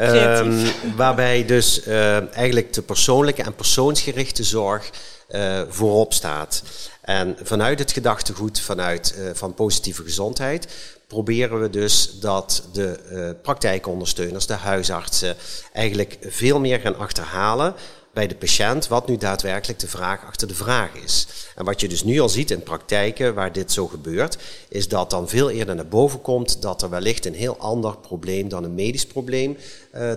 Um, 0.00 0.66
waarbij 0.96 1.44
dus 1.44 1.86
uh, 1.86 2.34
eigenlijk 2.34 2.72
de 2.72 2.82
persoonlijke 2.82 3.42
en 3.42 3.54
persoonsgerichte 3.54 4.44
zorg 4.44 4.90
uh, 5.30 5.62
voorop 5.68 6.12
staat. 6.12 6.62
En 7.04 7.36
vanuit 7.42 7.78
het 7.78 7.92
gedachtegoed 7.92 8.60
vanuit, 8.60 9.14
uh, 9.18 9.30
van 9.32 9.54
positieve 9.54 10.02
gezondheid 10.02 10.68
proberen 11.06 11.60
we 11.60 11.70
dus 11.70 12.20
dat 12.20 12.62
de 12.72 12.98
uh, 13.12 13.30
praktijkondersteuners, 13.42 14.46
de 14.46 14.52
huisartsen, 14.52 15.36
eigenlijk 15.72 16.16
veel 16.20 16.60
meer 16.60 16.80
gaan 16.80 16.98
achterhalen 16.98 17.74
bij 18.12 18.26
de 18.26 18.34
patiënt 18.34 18.88
wat 18.88 19.08
nu 19.08 19.16
daadwerkelijk 19.16 19.78
de 19.78 19.88
vraag 19.88 20.24
achter 20.26 20.48
de 20.48 20.54
vraag 20.54 20.94
is. 21.04 21.26
En 21.56 21.64
wat 21.64 21.80
je 21.80 21.88
dus 21.88 22.04
nu 22.04 22.20
al 22.20 22.28
ziet 22.28 22.50
in 22.50 22.62
praktijken 22.62 23.34
waar 23.34 23.52
dit 23.52 23.72
zo 23.72 23.86
gebeurt, 23.86 24.38
is 24.68 24.88
dat 24.88 25.10
dan 25.10 25.28
veel 25.28 25.50
eerder 25.50 25.74
naar 25.74 25.86
boven 25.86 26.20
komt 26.20 26.62
dat 26.62 26.82
er 26.82 26.90
wellicht 26.90 27.26
een 27.26 27.34
heel 27.34 27.56
ander 27.58 27.96
probleem 27.96 28.48
dan 28.48 28.64
een 28.64 28.74
medisch 28.74 29.06
probleem 29.06 29.56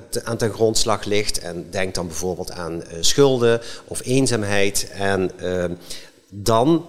te, 0.10 0.24
aan 0.24 0.38
ten 0.38 0.54
grondslag 0.54 1.04
ligt. 1.04 1.40
En 1.40 1.68
denk 1.70 1.96
dan 1.96 2.08
bijvoorbeeld 2.08 2.52
aan 2.52 2.84
schulden 3.00 3.62
of 3.86 4.02
eenzaamheid. 4.06 4.90
En 4.90 5.32
uh, 5.42 5.66
dan 6.30 6.86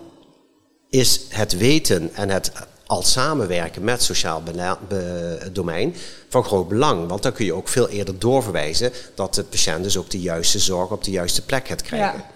is 0.88 1.20
het 1.28 1.56
weten 1.56 2.14
en 2.14 2.28
het 2.28 2.52
al 2.86 3.02
samenwerken 3.02 3.84
met 3.84 4.02
sociaal 4.02 4.42
domein 5.52 5.94
van 6.28 6.44
groot 6.44 6.68
belang. 6.68 7.08
Want 7.08 7.22
dan 7.22 7.32
kun 7.32 7.44
je 7.44 7.52
ook 7.52 7.68
veel 7.68 7.88
eerder 7.88 8.18
doorverwijzen 8.18 8.92
dat 9.14 9.34
de 9.34 9.44
patiënt 9.44 9.82
dus 9.82 9.96
ook 9.96 10.10
de 10.10 10.20
juiste 10.20 10.58
zorg 10.58 10.90
op 10.90 11.04
de 11.04 11.10
juiste 11.10 11.44
plek 11.44 11.68
gaat 11.68 11.82
krijgen. 11.82 12.18
Ja. 12.18 12.30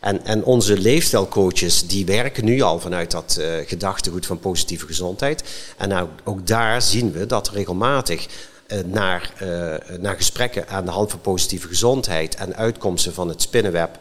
En, 0.00 0.24
en 0.24 0.44
onze 0.44 0.78
leefstijlcoaches 0.78 1.86
die 1.86 2.06
werken 2.06 2.44
nu 2.44 2.60
al 2.60 2.80
vanuit 2.80 3.10
dat 3.10 3.36
uh, 3.40 3.46
gedachtegoed 3.66 4.26
van 4.26 4.38
positieve 4.38 4.86
gezondheid. 4.86 5.42
En 5.76 5.88
nou, 5.88 6.08
ook 6.24 6.46
daar 6.46 6.82
zien 6.82 7.12
we 7.12 7.26
dat 7.26 7.48
regelmatig 7.48 8.26
naar, 8.84 9.32
uh, 9.42 9.98
naar 9.98 10.16
gesprekken 10.16 10.68
aan 10.68 10.84
de 10.84 10.90
hand 10.90 11.10
van 11.10 11.20
positieve 11.20 11.68
gezondheid 11.68 12.34
en 12.34 12.56
uitkomsten 12.56 13.14
van 13.14 13.28
het 13.28 13.42
spinnenweb, 13.42 13.98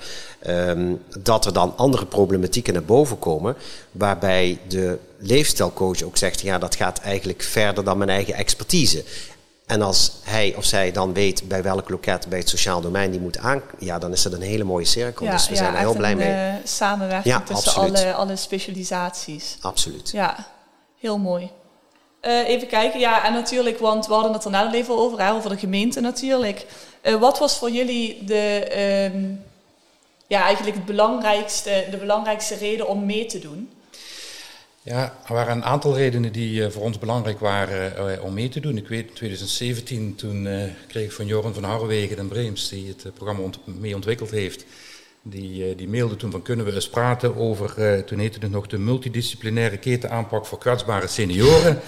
um, 0.48 1.04
dat 1.20 1.46
er 1.46 1.54
dan 1.54 1.74
andere 1.78 2.06
problematieken 2.06 2.74
naar 2.74 2.84
boven 2.84 3.20
komen, 3.20 3.56
waarbij 3.92 4.60
de 4.68 4.98
leefstijlcoach 5.18 6.02
ook 6.02 6.18
zegt, 6.18 6.42
ja, 6.42 6.58
dat 6.58 6.76
gaat 6.76 7.00
eigenlijk 7.00 7.44
verder 7.44 7.84
dan 7.84 7.98
mijn 7.98 8.10
eigen 8.10 8.34
expertise. 8.34 9.04
En 9.66 9.82
als 9.82 10.12
hij 10.24 10.54
of 10.58 10.66
zij 10.66 10.92
dan 10.92 11.14
weet 11.14 11.48
bij 11.48 11.64
welk 11.64 11.90
loket 11.90 12.28
bij 12.30 12.40
het 12.40 12.50
sociaal 12.50 12.82
domein 12.82 13.12
die 13.12 13.20
moet 13.20 13.38
aan, 13.38 13.62
ja, 13.80 14.00
dan 14.00 14.12
is 14.12 14.22
dat 14.22 14.34
een 14.34 14.42
hele 14.42 14.64
mooie 14.64 14.86
cirkel. 14.86 15.26
Ja, 15.26 15.32
dus 15.32 15.48
we 15.48 15.54
ja, 15.54 15.58
zijn 15.58 15.74
er 15.74 15.80
heel 15.80 15.96
blij 15.96 16.12
een, 16.12 16.18
mee. 16.18 16.52
Uh, 16.52 16.54
samenwerking 16.64 17.34
ja, 17.34 17.42
tussen 17.42 17.74
alle, 17.74 18.14
alle 18.14 18.36
specialisaties. 18.36 19.58
Absoluut. 19.62 20.10
Ja, 20.10 20.48
heel 21.00 21.18
mooi. 21.18 21.52
Uh, 22.28 22.48
even 22.48 22.68
kijken, 22.68 23.00
ja, 23.00 23.26
en 23.26 23.34
natuurlijk, 23.34 23.80
want 23.80 24.08
we 24.08 24.14
hadden 24.14 24.34
het 24.34 24.46
er 24.46 24.52
net 24.52 24.66
al 24.66 24.74
even 24.74 24.98
over, 24.98 25.32
over 25.32 25.50
de 25.50 25.58
gemeente 25.58 26.00
natuurlijk. 26.00 26.66
Uh, 27.04 27.16
wat 27.16 27.40
was 27.40 27.58
voor 27.58 27.72
jullie 27.72 28.24
de, 28.24 28.68
um, 29.14 29.44
ja, 30.28 30.44
eigenlijk 30.44 30.76
het 30.76 30.86
belangrijkste, 30.86 31.86
de 31.92 31.98
belangrijkste 31.98 32.56
reden 32.56 32.88
om 32.88 33.06
mee 33.06 33.26
te 33.26 33.40
doen? 33.40 33.70
Ja, 34.82 35.14
er 35.28 35.34
waren 35.34 35.56
een 35.56 35.64
aantal 35.64 35.96
redenen 35.96 36.32
die 36.32 36.62
uh, 36.62 36.70
voor 36.70 36.82
ons 36.82 37.00
belangrijk 37.00 37.40
waren 37.40 38.24
om 38.24 38.34
mee 38.34 38.50
te 38.50 38.60
doen. 38.60 38.78
Ik 38.78 38.88
weet, 38.88 39.08
in 39.08 39.14
2017 39.14 40.16
toen 40.16 40.48
kreeg 40.88 41.06
ik 41.06 41.12
van 41.12 41.26
Joran 41.26 41.54
van 41.54 41.64
Harwegen 41.64 42.18
en 42.18 42.28
Breems, 42.28 42.70
die 42.70 42.88
het 42.88 43.14
programma 43.14 43.50
mee 43.64 43.96
ontwikkeld 43.96 44.32
heeft, 44.32 44.66
die, 45.30 45.76
die 45.76 45.88
mailde 45.88 46.16
toen 46.16 46.32
van 46.32 46.42
kunnen 46.42 46.66
we 46.66 46.74
eens 46.74 46.90
praten 46.90 47.36
over, 47.36 47.74
toen 48.06 48.20
heette 48.20 48.40
het 48.42 48.52
nog 48.52 48.68
de 48.68 48.78
multidisciplinaire 48.78 49.78
ketenaanpak 49.78 50.46
voor 50.46 50.58
kwetsbare 50.58 51.08
senioren. 51.08 51.80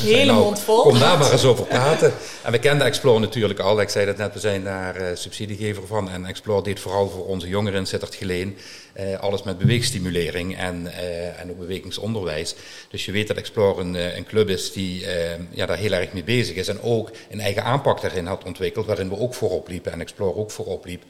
Hele 0.00 0.32
nou, 0.32 0.44
mond 0.44 0.60
vol. 0.60 0.82
Kom 0.82 0.98
daar 0.98 1.18
maar 1.18 1.32
eens 1.32 1.44
over 1.44 1.64
praten. 1.64 2.12
En 2.42 2.52
we 2.52 2.58
kenden 2.58 2.86
Explore 2.86 3.18
natuurlijk 3.18 3.60
al, 3.60 3.80
ik 3.80 3.88
zei 3.88 4.06
dat 4.06 4.16
net, 4.16 4.34
we 4.34 4.40
zijn 4.40 4.64
daar 4.64 5.16
subsidiegever 5.16 5.86
van. 5.86 6.10
En 6.10 6.24
Explore 6.24 6.62
deed 6.62 6.80
vooral 6.80 7.08
voor 7.08 7.26
onze 7.26 7.48
jongeren 7.48 7.78
in 7.78 7.86
Sittard 7.86 8.14
Geleen 8.14 8.56
uh, 9.00 9.18
alles 9.18 9.42
met 9.42 9.58
beweegstimulering 9.58 10.56
en, 10.56 10.82
uh, 10.82 11.40
en 11.40 11.50
ook 11.50 11.58
bewegingsonderwijs. 11.58 12.54
Dus 12.90 13.04
je 13.04 13.12
weet 13.12 13.28
dat 13.28 13.36
Explore 13.36 13.80
een, 13.80 13.96
eh, 13.96 14.16
een 14.16 14.24
club 14.24 14.48
is 14.48 14.72
die 14.72 15.06
ja, 15.50 15.66
daar 15.66 15.76
heel 15.76 15.92
erg 15.92 16.12
mee 16.12 16.24
bezig 16.24 16.56
is. 16.56 16.68
En 16.68 16.82
ook 16.82 17.10
een 17.30 17.40
eigen 17.40 17.64
aanpak 17.64 18.00
daarin 18.00 18.26
had 18.26 18.44
ontwikkeld, 18.44 18.86
waarin 18.86 19.08
we 19.08 19.18
ook 19.18 19.34
voorop 19.34 19.68
liepen 19.68 19.92
en 19.92 20.00
Explore 20.00 20.34
ook 20.34 20.50
voorop 20.50 20.84
liep. 20.84 21.02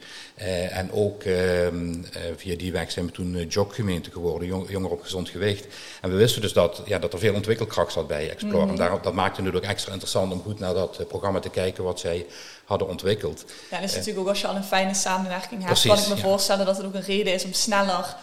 en 0.69 0.91
ook 0.91 1.23
ehm, 1.23 1.93
via 2.35 2.55
die 2.55 2.71
weg 2.71 2.91
zijn 2.91 3.05
we 3.05 3.11
toen 3.11 3.47
joggemeente 3.47 4.11
geworden, 4.11 4.47
jong, 4.47 4.69
jonger 4.69 4.91
op 4.91 5.01
gezond 5.01 5.29
gewicht. 5.29 5.67
En 6.01 6.09
we 6.09 6.15
wisten 6.15 6.41
dus 6.41 6.53
dat, 6.53 6.81
ja, 6.85 6.99
dat 6.99 7.13
er 7.13 7.19
veel 7.19 7.33
ontwikkelkracht 7.33 7.91
zat 7.91 8.07
bij 8.07 8.29
Explore. 8.29 8.63
Mm 8.63 8.69
En 8.69 8.75
daar, 8.75 9.01
dat 9.01 9.13
maakte 9.13 9.35
het 9.35 9.45
natuurlijk 9.45 9.71
extra 9.71 9.91
interessant 9.91 10.33
om 10.33 10.41
goed 10.41 10.59
naar 10.59 10.73
dat 10.73 11.07
programma 11.07 11.39
te 11.39 11.49
kijken 11.49 11.83
wat 11.83 11.99
zij 11.99 12.25
hadden 12.69 12.87
ontwikkeld. 12.87 13.45
Ja, 13.71 13.77
en 13.77 13.83
is 13.83 13.91
natuurlijk 13.91 14.19
ook 14.19 14.27
als 14.27 14.41
je 14.41 14.47
al 14.47 14.55
een 14.55 14.63
fijne 14.63 14.93
samenwerking 14.93 15.65
hebt, 15.65 15.81
kan 15.81 15.97
ik 15.97 16.07
me 16.07 16.17
voorstellen 16.17 16.65
dat 16.65 16.77
het 16.77 16.85
ook 16.85 16.93
een 16.93 17.01
reden 17.01 17.33
is 17.33 17.45
om 17.45 17.53
sneller 17.53 18.15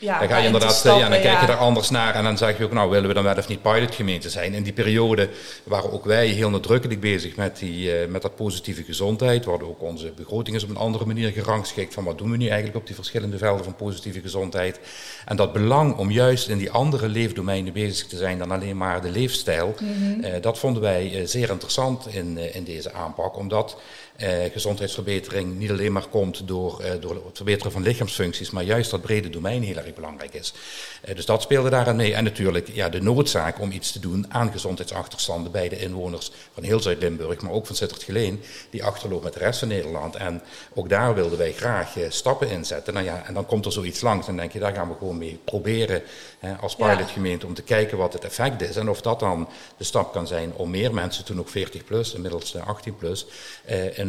ja. 0.00 0.18
Dan 0.18 0.28
ga 0.28 0.36
je 0.36 0.46
inderdaad, 0.46 0.82
ja, 0.82 1.08
dan 1.08 1.20
kijk 1.20 1.40
je 1.40 1.46
daar 1.46 1.56
anders 1.56 1.90
naar 1.90 2.14
en 2.14 2.24
dan 2.24 2.38
zeg 2.38 2.58
je 2.58 2.64
ook, 2.64 2.72
nou 2.72 2.90
willen 2.90 3.08
we 3.08 3.14
dan 3.14 3.24
wel 3.24 3.36
of 3.36 3.48
niet 3.48 3.62
pilotgemeente 3.62 4.30
zijn. 4.30 4.54
In 4.54 4.62
die 4.62 4.72
periode 4.72 5.28
waren 5.64 5.92
ook 5.92 6.04
wij 6.04 6.26
heel 6.26 6.50
nadrukkelijk 6.50 7.00
bezig 7.00 7.36
met, 7.36 7.58
die, 7.58 8.02
uh, 8.02 8.08
met 8.08 8.22
dat 8.22 8.36
positieve 8.36 8.82
gezondheid. 8.82 9.44
We 9.44 9.50
hadden 9.50 9.68
ook 9.68 9.82
onze 9.82 10.12
begroting 10.16 10.56
is 10.56 10.62
op 10.62 10.70
een 10.70 10.76
andere 10.76 11.06
manier 11.06 11.30
gerangschikt 11.30 11.94
van 11.94 12.04
wat 12.04 12.18
doen 12.18 12.30
we 12.30 12.36
nu 12.36 12.46
eigenlijk 12.46 12.76
op 12.76 12.86
die 12.86 12.94
verschillende 12.94 13.38
velden 13.38 13.64
van 13.64 13.74
positieve 13.74 14.20
gezondheid. 14.20 14.80
En 15.24 15.36
dat 15.36 15.52
belang 15.52 15.96
om 15.96 16.10
juist 16.10 16.48
in 16.48 16.58
die 16.58 16.70
andere 16.70 17.08
leefdomeinen 17.08 17.72
bezig 17.72 18.06
te 18.06 18.16
zijn 18.16 18.38
dan 18.38 18.50
alleen 18.50 18.76
maar 18.76 19.02
de 19.02 19.10
leefstijl, 19.10 19.74
mm 19.80 20.08
uh, 20.20 20.34
dat 20.40 20.58
vonden 20.58 20.82
wij 20.82 21.12
uh, 21.12 21.26
zeer 21.26 21.50
interessant 21.50 22.14
in, 22.14 22.54
in 22.54 22.64
deze 22.64 22.92
aanpak. 22.92 23.36
Omdat 23.36 23.76
eh, 24.09 24.09
gezondheidsverbetering 24.52 25.58
niet 25.58 25.70
alleen 25.70 25.92
maar 25.92 26.06
komt 26.06 26.48
door, 26.48 26.80
eh, 26.80 26.90
door 27.00 27.14
het 27.14 27.36
verbeteren 27.36 27.72
van 27.72 27.82
lichaamsfuncties, 27.82 28.50
maar 28.50 28.62
juist 28.62 28.90
dat 28.90 29.00
brede 29.00 29.30
domein 29.30 29.62
heel 29.62 29.76
erg 29.76 29.94
belangrijk 29.94 30.34
is. 30.34 30.52
Eh, 31.00 31.14
dus 31.14 31.26
dat 31.26 31.42
speelde 31.42 31.70
daaraan 31.70 31.96
mee. 31.96 32.14
En 32.14 32.24
natuurlijk 32.24 32.68
ja, 32.72 32.88
de 32.88 33.02
noodzaak 33.02 33.60
om 33.60 33.70
iets 33.70 33.92
te 33.92 34.00
doen 34.00 34.26
aan 34.28 34.52
gezondheidsachterstanden 34.52 35.52
bij 35.52 35.68
de 35.68 35.78
inwoners 35.78 36.30
van 36.54 36.62
heel 36.62 36.80
Zuid-Limburg, 36.80 37.40
maar 37.40 37.52
ook 37.52 37.66
van 37.66 37.76
Sittard-Geleen, 37.76 38.42
die 38.70 38.84
achterloopt 38.84 39.24
met 39.24 39.32
de 39.32 39.38
rest 39.38 39.58
van 39.58 39.68
Nederland. 39.68 40.16
En 40.16 40.42
ook 40.74 40.88
daar 40.88 41.14
wilden 41.14 41.38
wij 41.38 41.52
graag 41.52 41.96
stappen 42.08 42.48
in 42.50 42.64
zetten. 42.64 42.94
Nou 42.94 43.06
ja, 43.06 43.22
en 43.26 43.34
dan 43.34 43.46
komt 43.46 43.66
er 43.66 43.72
zoiets 43.72 44.00
langs 44.00 44.28
en 44.28 44.36
denk 44.36 44.52
je, 44.52 44.58
daar 44.58 44.74
gaan 44.74 44.88
we 44.88 44.94
gewoon 44.98 45.18
mee 45.18 45.38
proberen 45.44 46.02
hè, 46.38 46.54
als 46.54 46.76
pilotgemeente 46.76 47.46
om 47.46 47.54
te 47.54 47.62
kijken 47.62 47.98
wat 47.98 48.12
het 48.12 48.24
effect 48.24 48.62
is. 48.62 48.76
En 48.76 48.88
of 48.88 49.00
dat 49.00 49.20
dan 49.20 49.48
de 49.76 49.84
stap 49.84 50.12
kan 50.12 50.26
zijn 50.26 50.52
om 50.54 50.70
meer 50.70 50.94
mensen, 50.94 51.24
toen 51.24 51.38
ook 51.38 51.48
40 51.48 51.84
plus, 51.84 52.14
inmiddels 52.14 52.56
18 52.56 52.96
plus, 52.96 53.26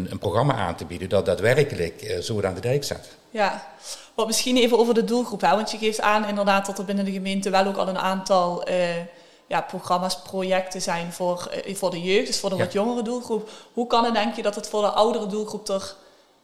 een 0.06 0.12
een, 0.12 0.20
programma 0.20 0.54
aan 0.54 0.76
te 0.76 0.86
bieden 0.86 1.10
dat 1.10 1.26
daadwerkelijk 1.26 2.02
uh, 2.02 2.18
zo 2.20 2.42
aan 2.42 2.54
de 2.54 2.62
dijk 2.62 2.84
zet. 2.84 3.10
Ja, 3.30 3.68
wat 4.14 4.28
misschien 4.28 4.58
even 4.58 4.78
over 4.78 4.94
de 4.94 5.04
doelgroep. 5.04 5.42
Hè? 5.42 5.50
Want 5.50 5.72
je 5.72 5.78
geeft 5.78 6.02
aan 6.02 6.28
inderdaad 6.28 6.66
dat 6.66 6.78
er 6.78 6.86
binnen 6.86 7.06
de 7.06 7.12
gemeente 7.12 7.50
wel 7.50 7.66
ook 7.66 7.78
al 7.78 7.88
een 7.88 7.98
aantal 7.98 8.70
uh, 8.70 8.76
ja, 9.48 9.62
programma's, 9.62 10.22
projecten 10.22 10.82
zijn 10.82 11.14
voor, 11.14 11.52
uh, 11.68 11.76
voor 11.76 11.92
de 11.92 12.02
jeugd, 12.02 12.28
dus 12.28 12.40
voor 12.40 12.50
de 12.50 12.56
wat 12.56 12.74
jongere 12.74 13.02
doelgroep. 13.02 13.50
Hoe 13.74 13.88
kan 13.88 14.06
het 14.06 14.14
denk 14.14 14.36
je 14.36 14.42
dat 14.42 14.56
het 14.56 14.68
voor 14.68 14.82
de 14.82 14.90
oudere 14.90 15.28
doelgroep 15.28 15.68
er 15.68 15.96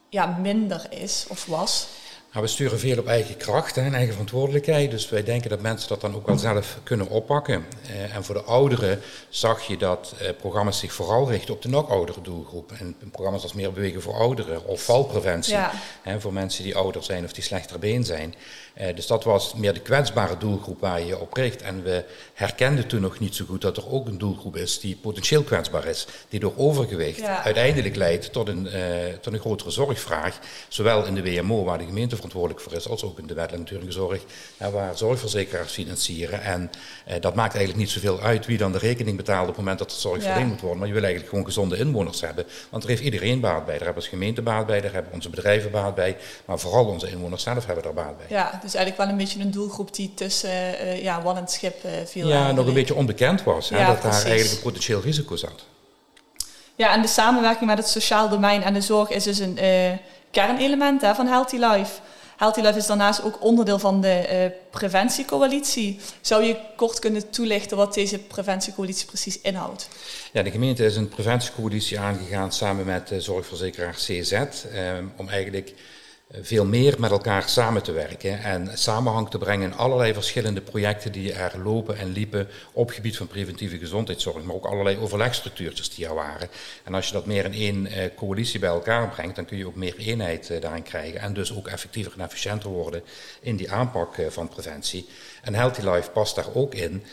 ja, 0.08 0.26
minder 0.26 0.86
is 0.90 1.26
of 1.28 1.46
was? 1.46 1.86
Nou, 2.32 2.44
we 2.44 2.50
sturen 2.50 2.78
veel 2.78 2.98
op 2.98 3.06
eigen 3.06 3.36
kracht 3.36 3.76
en 3.76 3.94
eigen 3.94 4.12
verantwoordelijkheid. 4.12 4.90
Dus 4.90 5.08
wij 5.08 5.24
denken 5.24 5.50
dat 5.50 5.60
mensen 5.60 5.88
dat 5.88 6.00
dan 6.00 6.14
ook 6.14 6.26
wel 6.26 6.38
zelf 6.38 6.78
kunnen 6.82 7.08
oppakken. 7.08 7.64
Eh, 7.86 8.16
en 8.16 8.24
voor 8.24 8.34
de 8.34 8.42
ouderen 8.42 9.00
zag 9.28 9.62
je 9.62 9.76
dat 9.76 10.14
eh, 10.18 10.28
programma's 10.38 10.78
zich 10.78 10.92
vooral 10.92 11.30
richten 11.30 11.54
op 11.54 11.62
de 11.62 11.68
nog 11.68 11.90
oudere 11.90 12.20
doelgroep. 12.20 12.72
En 12.72 12.96
programma's 13.10 13.42
als 13.42 13.52
meer 13.52 13.72
bewegen 13.72 14.02
voor 14.02 14.14
ouderen 14.14 14.66
of 14.66 14.82
valpreventie. 14.82 15.56
Hè, 16.02 16.20
voor 16.20 16.32
mensen 16.32 16.64
die 16.64 16.76
ouder 16.76 17.02
zijn 17.02 17.24
of 17.24 17.32
die 17.32 17.42
slechter 17.42 17.78
been 17.78 18.04
zijn. 18.04 18.34
Eh, 18.74 18.94
dus 18.94 19.06
dat 19.06 19.24
was 19.24 19.54
meer 19.54 19.74
de 19.74 19.80
kwetsbare 19.80 20.38
doelgroep 20.38 20.80
waar 20.80 21.02
je 21.02 21.18
op 21.18 21.32
richt. 21.34 21.62
En 21.62 21.82
we 21.82 22.04
herkenden 22.34 22.86
toen 22.86 23.00
nog 23.00 23.18
niet 23.18 23.34
zo 23.34 23.44
goed 23.44 23.62
dat 23.62 23.76
er 23.76 23.90
ook 23.90 24.06
een 24.06 24.18
doelgroep 24.18 24.56
is 24.56 24.80
die 24.80 24.96
potentieel 24.96 25.42
kwetsbaar 25.42 25.86
is. 25.86 26.06
Die 26.28 26.40
door 26.40 26.52
overgewicht 26.56 27.22
uiteindelijk 27.22 27.96
leidt 27.96 28.32
tot 28.32 28.48
een, 28.48 28.66
uh, 28.66 28.72
tot 29.20 29.32
een 29.32 29.38
grotere 29.40 29.70
zorgvraag. 29.70 30.38
Zowel 30.68 31.06
in 31.06 31.14
de 31.14 31.22
WMO, 31.22 31.64
waar 31.64 31.78
de 31.78 31.84
gemeente 31.84 32.16
verantwoordelijk 32.18 32.60
voor 32.60 32.72
is, 32.72 32.88
als 32.88 33.02
ook 33.02 33.18
in 33.18 33.26
de 33.26 33.34
wettelijke 33.34 33.64
natuurlijke 33.64 33.92
zorg, 33.92 34.22
waar 34.72 34.96
zorgverzekeraars 34.96 35.72
financieren. 35.72 36.42
En 36.42 36.70
uh, 37.08 37.14
dat 37.20 37.34
maakt 37.34 37.54
eigenlijk 37.54 37.84
niet 37.84 37.90
zoveel 37.90 38.20
uit 38.20 38.46
wie 38.46 38.58
dan 38.58 38.72
de 38.72 38.78
rekening 38.78 39.16
betaalt 39.16 39.42
op 39.42 39.48
het 39.48 39.56
moment 39.56 39.78
dat 39.78 39.90
de 39.90 39.96
zorg 39.96 40.22
ja. 40.22 40.30
verleend 40.30 40.50
moet 40.50 40.60
worden. 40.60 40.78
Maar 40.78 40.88
je 40.88 40.94
wil 40.94 41.02
eigenlijk 41.02 41.30
gewoon 41.30 41.46
gezonde 41.46 41.76
inwoners 41.76 42.20
hebben. 42.20 42.44
Want 42.70 42.82
er 42.82 42.88
heeft 42.88 43.02
iedereen 43.02 43.40
baat 43.40 43.64
bij. 43.64 43.74
Daar 43.74 43.84
hebben 43.84 44.02
als 44.02 44.08
gemeente 44.08 44.42
baat 44.42 44.66
bij, 44.66 44.80
daar 44.80 44.92
hebben 44.92 45.12
onze 45.12 45.30
bedrijven 45.30 45.70
baat 45.70 45.94
bij. 45.94 46.16
Maar 46.44 46.58
vooral 46.58 46.86
onze 46.86 47.10
inwoners 47.10 47.42
zelf 47.42 47.66
hebben 47.66 47.84
daar 47.84 47.94
baat 47.94 48.16
bij. 48.16 48.26
Ja, 48.28 48.58
dus 48.62 48.74
eigenlijk 48.74 48.96
wel 48.96 49.08
een 49.08 49.16
beetje 49.16 49.40
een 49.40 49.50
doelgroep 49.50 49.94
die 49.94 50.14
tussen 50.14 50.50
uh, 50.50 51.02
ja, 51.02 51.22
wal 51.22 51.36
en 51.36 51.48
schip 51.48 51.84
uh, 51.84 51.90
viel. 52.04 52.28
Ja, 52.28 52.52
nog 52.52 52.66
een 52.66 52.74
beetje 52.74 52.94
onbekend 52.94 53.42
was. 53.42 53.68
Hè, 53.68 53.86
dat 53.86 54.02
daar 54.02 54.12
eigenlijk 54.12 54.50
een 54.50 54.60
potentieel 54.62 55.00
risico 55.00 55.36
zat. 55.36 55.64
Ja, 56.74 56.92
en 56.92 57.02
de 57.02 57.08
samenwerking 57.08 57.66
met 57.66 57.78
het 57.78 57.88
sociaal 57.88 58.28
domein 58.28 58.62
en 58.62 58.74
de 58.74 58.80
zorg 58.80 59.10
is 59.10 59.24
dus 59.24 59.38
een 59.38 59.58
uh, 59.62 59.90
kernelement 60.30 61.02
van 61.14 61.26
Healthy 61.26 61.56
Life. 61.56 62.00
Healthy 62.36 62.60
Life 62.60 62.78
is 62.78 62.86
daarnaast 62.86 63.22
ook 63.22 63.42
onderdeel 63.42 63.78
van 63.78 64.00
de 64.00 64.52
preventiecoalitie. 64.70 66.00
Zou 66.20 66.44
je 66.44 66.56
kort 66.76 66.98
kunnen 66.98 67.30
toelichten 67.30 67.76
wat 67.76 67.94
deze 67.94 68.18
preventiecoalitie 68.18 69.06
precies 69.06 69.40
inhoudt? 69.40 69.88
Ja, 70.32 70.42
de 70.42 70.50
gemeente 70.50 70.84
is 70.84 70.96
een 70.96 71.08
preventiecoalitie 71.08 72.00
aangegaan 72.00 72.52
samen 72.52 72.84
met 72.84 73.12
zorgverzekeraar 73.18 73.94
CZ. 73.94 74.42
om 75.16 75.28
eigenlijk 75.28 75.74
veel 76.30 76.64
meer 76.64 76.94
met 76.98 77.10
elkaar 77.10 77.48
samen 77.48 77.82
te 77.82 77.92
werken 77.92 78.42
en 78.42 78.78
samenhang 78.78 79.30
te 79.30 79.38
brengen 79.38 79.70
in 79.70 79.76
allerlei 79.76 80.12
verschillende 80.12 80.60
projecten 80.60 81.12
die 81.12 81.32
er 81.32 81.58
lopen 81.62 81.96
en 81.96 82.12
liepen 82.12 82.48
op 82.72 82.90
gebied 82.90 83.16
van 83.16 83.26
preventieve 83.26 83.78
gezondheidszorg, 83.78 84.42
maar 84.42 84.54
ook 84.54 84.66
allerlei 84.66 84.96
overlegstructuurtjes 84.96 85.94
die 85.94 86.06
er 86.06 86.14
waren. 86.14 86.48
En 86.84 86.94
als 86.94 87.06
je 87.06 87.12
dat 87.12 87.26
meer 87.26 87.44
in 87.44 87.52
één 87.52 87.86
eh, 87.86 88.10
coalitie 88.16 88.60
bij 88.60 88.68
elkaar 88.68 89.08
brengt, 89.08 89.36
dan 89.36 89.44
kun 89.44 89.56
je 89.58 89.66
ook 89.66 89.74
meer 89.74 89.96
eenheid 89.96 90.50
eh, 90.50 90.60
daarin 90.60 90.82
krijgen 90.82 91.20
en 91.20 91.32
dus 91.32 91.54
ook 91.54 91.68
effectiever 91.68 92.12
en 92.12 92.24
efficiënter 92.24 92.70
worden 92.70 93.02
in 93.40 93.56
die 93.56 93.72
aanpak 93.72 94.16
eh, 94.16 94.26
van 94.28 94.48
preventie. 94.48 95.08
En 95.42 95.54
Healthy 95.54 95.88
Life 95.88 96.10
past 96.10 96.34
daar 96.34 96.54
ook 96.54 96.74
in, 96.74 97.04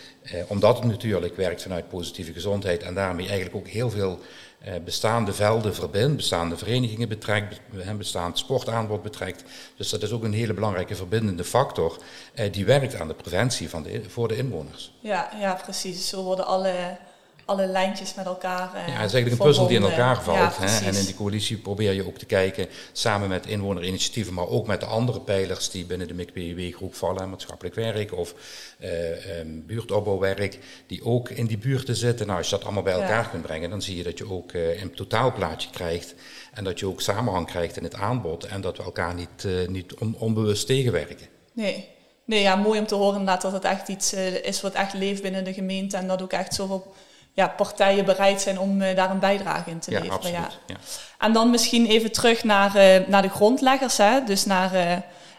omdat 0.47 0.75
het 0.75 0.85
natuurlijk 0.85 1.35
werkt 1.35 1.61
vanuit 1.61 1.89
positieve 1.89 2.33
gezondheid 2.33 2.83
en 2.83 2.93
daarmee 2.93 3.27
eigenlijk 3.27 3.55
ook 3.55 3.67
heel 3.67 3.89
veel 3.89 4.19
eh, 4.19 4.44
bestaande 4.83 5.33
velden 5.33 5.75
verbindt, 5.75 6.15
bestaande 6.15 6.57
verenigingen 6.57 7.09
betrekt, 7.09 7.61
bestaand 7.97 8.37
sportaanbod 8.37 9.01
betrekt. 9.01 9.43
Dus 9.77 9.89
dat 9.89 10.03
is 10.03 10.11
ook 10.11 10.23
een 10.23 10.33
hele 10.33 10.53
belangrijke 10.53 10.95
verbindende 10.95 11.43
factor 11.43 11.97
eh, 12.33 12.53
die 12.53 12.65
werkt 12.65 12.99
aan 12.99 13.07
de 13.07 13.13
preventie 13.13 13.69
van 13.69 13.83
de, 13.83 14.01
voor 14.07 14.27
de 14.27 14.37
inwoners. 14.37 14.93
Ja, 14.99 15.29
ja, 15.39 15.53
precies. 15.53 16.09
Zo 16.09 16.23
worden 16.23 16.45
alle 16.45 16.97
alle 17.45 17.67
lijntjes 17.67 18.13
met 18.13 18.25
elkaar. 18.25 18.71
Uh, 18.75 18.87
ja, 18.87 18.93
het 18.93 19.05
is 19.05 19.13
eigenlijk 19.13 19.31
een 19.31 19.47
puzzel 19.47 19.67
die 19.67 19.77
in 19.77 19.83
elkaar 19.83 20.23
valt. 20.23 20.57
hè? 20.57 20.85
En 20.85 20.95
in 20.95 21.05
die 21.05 21.15
coalitie 21.15 21.57
probeer 21.57 21.93
je 21.93 22.07
ook 22.07 22.17
te 22.17 22.25
kijken, 22.25 22.67
samen 22.91 23.29
met 23.29 23.45
inwonerinitiatieven, 23.45 24.33
maar 24.33 24.47
ook 24.47 24.67
met 24.67 24.79
de 24.79 24.85
andere 24.85 25.21
pijlers 25.21 25.69
die 25.69 25.85
binnen 25.85 26.07
de 26.07 26.13
MIC-BIW-groep 26.13 26.95
vallen, 26.95 27.29
maatschappelijk 27.29 27.75
werk 27.75 28.13
of 28.13 28.33
uh, 28.79 29.39
um, 29.39 29.65
buurtopbouwwerk, 29.65 30.59
die 30.87 31.03
ook 31.03 31.29
in 31.29 31.45
die 31.45 31.57
buurten 31.57 31.95
zitten. 31.95 32.25
Nou, 32.25 32.37
als 32.37 32.49
je 32.49 32.55
dat 32.55 32.63
allemaal 32.63 32.83
bij 32.83 32.93
elkaar 32.93 33.29
kunt 33.29 33.43
brengen, 33.43 33.69
dan 33.69 33.81
zie 33.81 33.97
je 33.97 34.03
dat 34.03 34.17
je 34.17 34.31
ook 34.31 34.53
uh, 34.53 34.81
een 34.81 34.93
totaalplaatje 34.93 35.69
krijgt 35.69 36.15
en 36.53 36.63
dat 36.63 36.79
je 36.79 36.87
ook 36.87 37.01
samenhang 37.01 37.47
krijgt 37.47 37.77
in 37.77 37.83
het 37.83 37.95
aanbod 37.95 38.45
en 38.45 38.61
dat 38.61 38.77
we 38.77 38.83
elkaar 38.83 39.13
niet, 39.13 39.47
niet 39.67 39.93
on 39.93 40.15
onbewust 40.19 40.67
tegenwerken. 40.67 41.27
Nee. 41.53 41.93
Nee, 42.25 42.41
ja, 42.41 42.55
mooi 42.55 42.79
om 42.79 42.87
te 42.87 42.95
horen 42.95 43.19
inderdaad 43.19 43.41
dat 43.41 43.51
het 43.51 43.63
echt 43.63 43.87
iets 43.87 44.13
is 44.43 44.61
wat 44.61 44.73
echt 44.73 44.93
leeft 44.93 45.21
binnen 45.21 45.43
de 45.43 45.53
gemeente 45.53 45.97
en 45.97 46.07
dat 46.07 46.21
ook 46.21 46.31
echt 46.31 46.53
zoveel 46.53 46.93
ja, 47.35 47.47
partijen 47.47 48.05
bereid 48.05 48.41
zijn 48.41 48.59
om 48.59 48.81
uh, 48.81 48.95
daar 48.95 49.09
een 49.09 49.19
bijdrage 49.19 49.69
in 49.69 49.79
te 49.79 49.91
leveren. 49.91 50.13
Absoluut, 50.13 50.37
ja. 50.37 50.49
ja. 50.65 50.75
En 51.19 51.33
dan 51.33 51.49
misschien 51.49 51.85
even 51.85 52.11
terug 52.11 52.43
naar, 52.43 52.75
uh, 52.75 53.07
naar 53.07 53.21
de 53.21 53.29
grondleggers, 53.29 53.97
hè? 53.97 54.23
dus 54.23 54.45
naar 54.45 54.73
uh, 54.73 54.91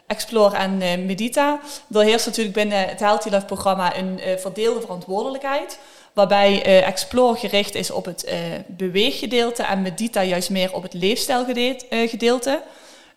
Explore 0.07 0.55
en 0.55 1.05
Medita. 1.05 1.59
Er 1.93 2.01
heerst 2.01 2.25
natuurlijk 2.25 2.55
binnen 2.55 2.87
het 2.87 2.99
Healthy 2.99 3.29
Life 3.29 3.45
programma 3.45 3.95
een 3.97 4.19
verdeelde 4.39 4.81
verantwoordelijkheid. 4.81 5.79
Waarbij 6.13 6.83
Explore 6.83 7.37
gericht 7.37 7.75
is 7.75 7.91
op 7.91 8.05
het 8.05 8.29
beweeggedeelte 8.67 9.63
en 9.63 9.81
Medita 9.81 10.23
juist 10.23 10.49
meer 10.49 10.73
op 10.73 10.83
het 10.83 10.93
leefstijlgedeelte. 10.93 12.61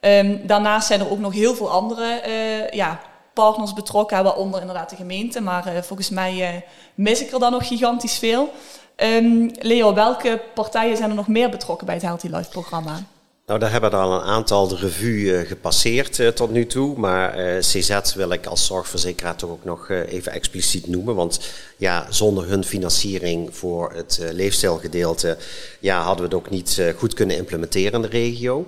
Um, 0.01 0.47
daarnaast 0.47 0.87
zijn 0.87 1.01
er 1.01 1.11
ook 1.11 1.19
nog 1.19 1.33
heel 1.33 1.55
veel 1.55 1.71
andere 1.71 2.21
ja, 2.71 3.01
partners 3.35 3.73
betrokken, 3.73 4.25
waaronder 4.25 4.61
inderdaad 4.61 4.91
de 4.91 4.97
gemeente. 4.97 5.41
Maar 5.41 5.75
uh, 5.75 5.83
volgens 5.83 6.11
mij 6.11 6.65
mis 6.95 7.21
ik 7.23 7.33
er 7.33 7.39
dan 7.39 7.53
nog 7.53 7.67
gigantisch 7.67 8.19
veel. 8.19 8.53
Um, 8.97 9.51
Leo, 9.59 9.95
welke 9.95 10.43
partijen 10.55 10.97
zijn 10.97 11.11
er 11.11 11.17
nog 11.17 11.29
meer 11.29 11.51
betrokken 11.51 11.87
bij 11.87 11.95
het 11.95 12.05
Healthy 12.05 12.29
Life 12.29 12.49
programma? 12.49 12.99
Nou, 13.47 13.63
daar 13.63 13.71
hebben 13.71 13.91
er 13.91 13.99
al 13.99 14.13
een 14.13 14.27
aantal 14.27 14.69
de 14.69 14.77
revue 14.77 15.25
uh, 15.25 15.49
gepasseerd 15.49 16.37
tot 16.37 16.51
nu 16.51 16.67
toe. 16.67 16.99
Maar 16.99 17.35
eh, 17.35 17.59
CZ 17.59 18.15
wil 18.15 18.31
ik 18.31 18.47
als 18.47 18.67
zorgverzekeraar 18.67 19.37
toch 19.37 19.51
ook 19.51 19.65
nog 19.65 19.91
even 19.91 20.33
expliciet 20.33 20.87
noemen. 20.87 21.15
Want 21.15 21.41
ja, 21.77 22.07
zonder 22.11 22.49
hun 22.49 22.65
financiering 22.65 23.57
voor 23.57 23.93
het 23.93 24.21
leefstijlgedeelte 24.33 25.37
ja, 25.81 26.03
hadden 26.03 26.29
we 26.29 26.35
het 26.35 26.45
ook 26.45 26.51
niet 26.51 26.83
goed 26.97 27.15
kunnen 27.15 27.37
implementeren 27.37 27.93
in 27.93 28.03
de 28.03 28.19
regio. 28.19 28.67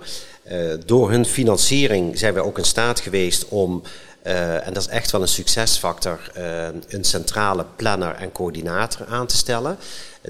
Door 0.87 1.11
hun 1.11 1.25
financiering 1.25 2.19
zijn 2.19 2.35
we 2.35 2.45
ook 2.45 2.59
in 2.59 2.65
staat 2.65 3.01
geweest 3.01 3.49
om 3.49 3.83
uh, 4.27 4.67
en 4.67 4.73
dat 4.73 4.83
is 4.83 4.89
echt 4.89 5.11
wel 5.11 5.21
een 5.21 5.29
succesfactor, 5.29 6.31
uh, 6.39 6.65
een 6.89 7.05
centrale 7.05 7.65
planner 7.77 8.15
en 8.15 8.33
coördinator 8.33 9.07
aan 9.07 9.27
te 9.27 9.37
stellen. 9.37 9.77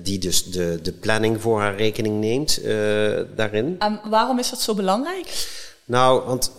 Die 0.03 0.19
dus 0.19 0.45
de, 0.45 0.79
de 0.83 0.93
planning 0.93 1.41
voor 1.41 1.61
haar 1.61 1.77
rekening 1.77 2.21
neemt 2.21 2.59
uh, 2.65 3.21
daarin. 3.37 3.77
En 3.79 4.01
waarom 4.05 4.39
is 4.39 4.51
dat 4.51 4.61
zo 4.61 4.75
belangrijk? 4.75 5.47
Nou, 5.85 6.25
want 6.27 6.53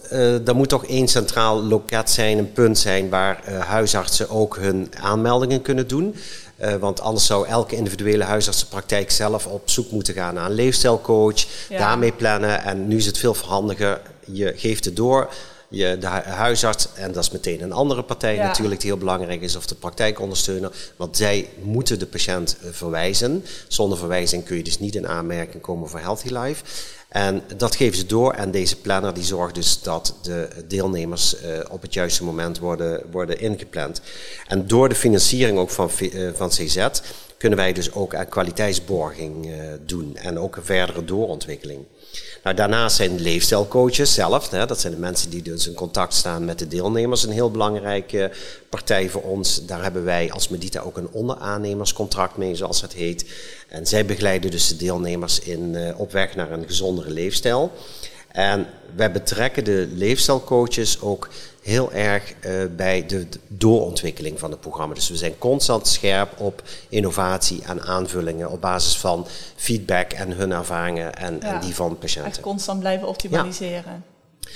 er 0.45 0.55
moet 0.55 0.69
toch 0.69 0.85
één 0.85 1.07
centraal 1.07 1.63
loket 1.63 2.09
zijn, 2.09 2.37
een 2.37 2.51
punt 2.51 2.77
zijn 2.77 3.09
waar 3.09 3.53
huisartsen 3.53 4.29
ook 4.29 4.57
hun 4.57 4.91
aanmeldingen 4.99 5.61
kunnen 5.61 5.87
doen. 5.87 6.15
Uh, 6.63 6.75
want 6.75 7.01
anders 7.01 7.25
zou 7.25 7.47
elke 7.47 7.75
individuele 7.75 8.23
huisartsenpraktijk 8.23 9.11
zelf 9.11 9.45
op 9.45 9.69
zoek 9.69 9.91
moeten 9.91 10.13
gaan 10.13 10.33
naar 10.33 10.45
een 10.45 10.55
leefstijlcoach, 10.55 11.45
ja. 11.69 11.77
daarmee 11.77 12.11
plannen. 12.11 12.63
En 12.63 12.87
nu 12.87 12.97
is 12.97 13.05
het 13.05 13.17
veel 13.17 13.33
verhandiger, 13.33 14.01
je 14.25 14.53
geeft 14.55 14.85
het 14.85 14.95
door 14.95 15.29
je, 15.73 15.97
de 15.97 16.07
huisarts, 16.07 16.87
en 16.93 17.11
dat 17.11 17.23
is 17.23 17.31
meteen 17.31 17.61
een 17.61 17.71
andere 17.71 18.03
partij 18.03 18.37
natuurlijk 18.37 18.81
die 18.81 18.89
heel 18.89 18.99
belangrijk 18.99 19.41
is, 19.41 19.55
of 19.55 19.65
de 19.65 19.75
praktijkondersteuner, 19.75 20.71
want 20.95 21.17
zij 21.17 21.49
moeten 21.61 21.99
de 21.99 22.05
patiënt 22.05 22.57
eh, 22.61 22.69
verwijzen. 22.71 23.45
Zonder 23.67 23.97
verwijzing 23.97 24.43
kun 24.43 24.57
je 24.57 24.63
dus 24.63 24.79
niet 24.79 24.95
in 24.95 25.07
aanmerking 25.07 25.63
komen 25.63 25.89
voor 25.89 25.99
Healthy 25.99 26.33
Life. 26.33 26.63
En 27.09 27.43
dat 27.57 27.75
geven 27.75 27.97
ze 27.97 28.05
door 28.05 28.33
en 28.33 28.51
deze 28.51 28.75
planner 28.75 29.13
die 29.13 29.23
zorgt 29.23 29.55
dus 29.55 29.81
dat 29.81 30.15
de 30.21 30.47
deelnemers 30.67 31.35
uh, 31.35 31.59
op 31.69 31.81
het 31.81 31.93
juiste 31.93 32.23
moment 32.23 32.59
worden, 32.59 33.01
worden 33.11 33.39
ingepland. 33.39 34.01
En 34.47 34.67
door 34.67 34.89
de 34.89 34.95
financiering 34.95 35.57
ook 35.57 35.69
van, 35.69 35.89
uh, 35.99 36.29
van 36.33 36.49
CZ 36.49 36.87
kunnen 37.43 37.61
wij 37.61 37.73
dus 37.73 37.93
ook 37.93 38.15
kwaliteitsborging 38.29 39.45
uh, 39.45 39.53
doen 39.85 40.15
en 40.15 40.39
ook 40.39 40.55
een 40.55 40.63
verdere 40.63 41.05
doorontwikkeling. 41.05 41.85
Nou, 42.43 42.55
daarnaast 42.55 42.95
zijn 42.95 43.19
leefstijlcoaches 43.19 44.13
zelf, 44.13 44.49
hè, 44.49 44.65
dat 44.65 44.79
zijn 44.79 44.93
de 44.93 44.99
mensen 44.99 45.29
die 45.29 45.41
dus 45.41 45.67
in 45.67 45.73
contact 45.73 46.13
staan 46.13 46.45
met 46.45 46.59
de 46.59 46.67
deelnemers, 46.67 47.23
een 47.23 47.31
heel 47.31 47.51
belangrijke 47.51 48.31
partij 48.69 49.09
voor 49.09 49.21
ons. 49.21 49.65
Daar 49.65 49.83
hebben 49.83 50.03
wij 50.03 50.31
als 50.31 50.47
Medita 50.49 50.79
ook 50.79 50.97
een 50.97 51.09
onderaannemerscontract 51.11 52.37
mee, 52.37 52.55
zoals 52.55 52.81
het 52.81 52.93
heet. 52.93 53.25
En 53.67 53.87
zij 53.87 54.05
begeleiden 54.05 54.51
dus 54.51 54.67
de 54.67 54.75
deelnemers 54.75 55.39
in, 55.39 55.73
uh, 55.73 55.99
op 55.99 56.11
weg 56.11 56.35
naar 56.35 56.51
een 56.51 56.67
gezondere 56.67 57.09
leefstijl. 57.09 57.71
En 58.31 58.67
wij 58.95 59.11
betrekken 59.11 59.63
de 59.63 59.87
leefstijlcoaches 59.93 61.01
ook 61.01 61.29
heel 61.63 61.93
erg 61.93 62.33
uh, 62.45 62.65
bij 62.75 63.05
de 63.05 63.27
doorontwikkeling 63.47 64.39
van 64.39 64.51
het 64.51 64.59
programma. 64.59 64.93
Dus 64.93 65.09
we 65.09 65.15
zijn 65.15 65.37
constant 65.37 65.87
scherp 65.87 66.39
op 66.39 66.63
innovatie 66.89 67.63
en 67.63 67.81
aanvullingen 67.81 68.49
op 68.49 68.61
basis 68.61 68.97
van 68.97 69.27
feedback 69.55 70.11
en 70.11 70.31
hun 70.31 70.51
ervaringen 70.51 71.15
en, 71.15 71.39
ja, 71.41 71.53
en 71.53 71.61
die 71.61 71.75
van 71.75 71.97
patiënten. 71.97 72.31
Echt 72.31 72.41
constant 72.41 72.79
blijven 72.79 73.07
optimaliseren. 73.07 74.03
Ja. 74.41 74.51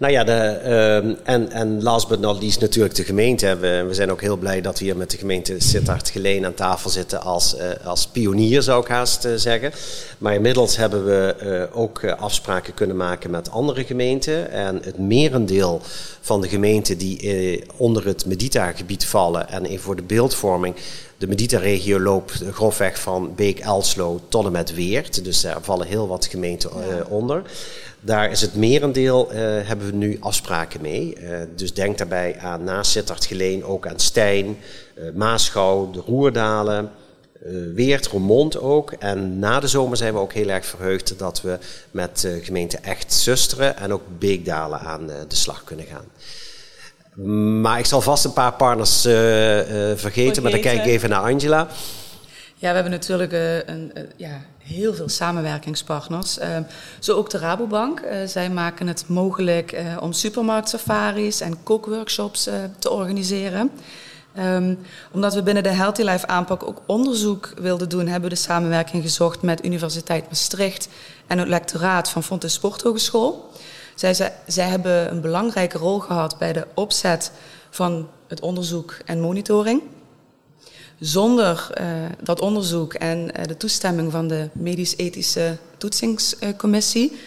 Nou 0.00 0.12
ja, 0.12 0.24
de, 0.24 0.60
uh, 0.64 1.34
en, 1.34 1.50
en 1.50 1.82
last 1.82 2.08
but 2.08 2.20
not 2.20 2.42
least 2.42 2.60
natuurlijk 2.60 2.94
de 2.94 3.04
gemeente. 3.04 3.56
We, 3.56 3.84
we 3.86 3.94
zijn 3.94 4.10
ook 4.10 4.20
heel 4.20 4.36
blij 4.36 4.60
dat 4.60 4.78
we 4.78 4.84
hier 4.84 4.96
met 4.96 5.10
de 5.10 5.16
gemeente 5.16 5.54
Sittard 5.58 6.08
Geleen 6.08 6.46
aan 6.46 6.54
tafel 6.54 6.90
zitten 6.90 7.22
als, 7.22 7.56
uh, 7.56 7.86
als 7.86 8.06
pionier, 8.06 8.62
zou 8.62 8.82
ik 8.82 8.88
haast 8.88 9.24
uh, 9.24 9.32
zeggen. 9.34 9.72
Maar 10.18 10.34
inmiddels 10.34 10.76
hebben 10.76 11.04
we 11.04 11.36
uh, 11.42 11.78
ook 11.78 12.04
afspraken 12.04 12.74
kunnen 12.74 12.96
maken 12.96 13.30
met 13.30 13.50
andere 13.50 13.84
gemeenten. 13.84 14.50
En 14.50 14.80
het 14.82 14.98
merendeel 14.98 15.80
van 16.20 16.40
de 16.40 16.48
gemeenten 16.48 16.98
die 16.98 17.64
onder 17.76 18.06
het 18.06 18.26
Medita-gebied 18.26 19.06
vallen 19.06 19.48
en 19.48 19.80
voor 19.80 19.96
de 19.96 20.02
beeldvorming 20.02 20.74
de 21.20 21.26
Medita-regio 21.26 22.00
loopt 22.00 22.42
grofweg 22.50 23.00
van 23.00 23.34
Beek-Elslo 23.34 24.20
tot 24.28 24.46
en 24.46 24.52
met 24.52 24.74
Weert. 24.74 25.24
Dus 25.24 25.40
daar 25.40 25.62
vallen 25.62 25.86
heel 25.86 26.08
wat 26.08 26.26
gemeenten 26.26 26.70
ja. 26.70 27.04
onder. 27.08 27.42
Daar 28.00 28.30
is 28.30 28.40
het 28.40 28.54
merendeel, 28.54 29.32
uh, 29.32 29.38
hebben 29.40 29.86
we 29.86 29.92
nu 29.92 30.16
afspraken 30.20 30.80
mee. 30.80 31.16
Uh, 31.20 31.38
dus 31.54 31.74
denk 31.74 31.98
daarbij 31.98 32.38
aan 32.38 32.64
naast 32.64 32.90
Sittard 32.90 33.24
Geleen 33.24 33.64
ook 33.64 33.86
aan 33.86 33.98
Stijn, 33.98 34.58
uh, 34.98 35.12
Maasgouw, 35.14 35.90
de 35.90 36.00
Roerdalen, 36.06 36.90
Weert, 37.74 38.06
Roermond 38.06 38.58
ook. 38.58 38.92
En 38.92 39.38
na 39.38 39.60
de 39.60 39.68
zomer 39.68 39.96
zijn 39.96 40.12
we 40.12 40.20
ook 40.20 40.32
heel 40.32 40.48
erg 40.48 40.66
verheugd 40.66 41.18
dat 41.18 41.42
we 41.42 41.58
met 41.90 42.28
gemeente 42.42 42.78
Echt 42.78 43.12
Zusteren 43.12 43.76
en 43.76 43.92
ook 43.92 44.02
Beekdalen 44.18 44.80
aan 44.80 45.06
de 45.06 45.24
slag 45.34 45.64
kunnen 45.64 45.86
gaan. 45.86 46.04
Maar 47.14 47.78
ik 47.78 47.86
zal 47.86 48.00
vast 48.00 48.24
een 48.24 48.32
paar 48.32 48.52
partners 48.52 49.00
vergeten, 49.00 49.98
vergeten, 49.98 50.42
maar 50.42 50.52
dan 50.52 50.60
kijk 50.60 50.78
ik 50.78 50.86
even 50.86 51.08
naar 51.08 51.32
Angela. 51.32 51.68
Ja, 52.56 52.68
we 52.68 52.74
hebben 52.74 52.90
natuurlijk 52.92 53.32
een, 53.66 53.92
ja, 54.16 54.40
heel 54.58 54.94
veel 54.94 55.08
samenwerkingspartners. 55.08 56.38
Uh, 56.38 56.46
zo 56.98 57.16
ook 57.16 57.30
de 57.30 57.38
Rabobank. 57.38 58.00
Uh, 58.00 58.10
zij 58.26 58.50
maken 58.50 58.86
het 58.86 59.04
mogelijk 59.06 59.72
uh, 59.72 59.96
om 60.00 60.12
supermarktsafaris 60.12 61.40
en 61.40 61.62
kookworkshops 61.62 62.48
te 62.78 62.90
organiseren. 62.90 63.70
Um, 64.38 64.78
omdat 65.12 65.34
we 65.34 65.42
binnen 65.42 65.62
de 65.62 65.68
Healthy 65.68 66.02
Life 66.02 66.26
aanpak 66.26 66.62
ook 66.62 66.82
onderzoek 66.86 67.52
wilden 67.60 67.88
doen, 67.88 68.06
hebben 68.06 68.28
we 68.28 68.34
de 68.34 68.40
samenwerking 68.40 69.02
gezocht 69.02 69.42
met 69.42 69.64
Universiteit 69.64 70.24
Maastricht 70.28 70.88
en 71.26 71.38
het 71.38 71.48
lectoraat 71.48 72.10
van 72.10 72.22
Fontes 72.22 72.52
Sporthogeschool. 72.52 73.50
Zij, 73.94 74.14
zij, 74.14 74.32
zij 74.46 74.68
hebben 74.68 75.10
een 75.10 75.20
belangrijke 75.20 75.78
rol 75.78 75.98
gehad 75.98 76.38
bij 76.38 76.52
de 76.52 76.66
opzet 76.74 77.32
van 77.70 78.08
het 78.28 78.40
onderzoek 78.40 78.96
en 79.04 79.20
monitoring. 79.20 79.82
Zonder 80.98 81.70
uh, 81.80 81.86
dat 82.22 82.40
onderzoek 82.40 82.94
en 82.94 83.18
uh, 83.18 83.44
de 83.44 83.56
toestemming 83.56 84.12
van 84.12 84.28
de 84.28 84.48
medisch-ethische 84.52 85.56
toetsingscommissie 85.78 87.18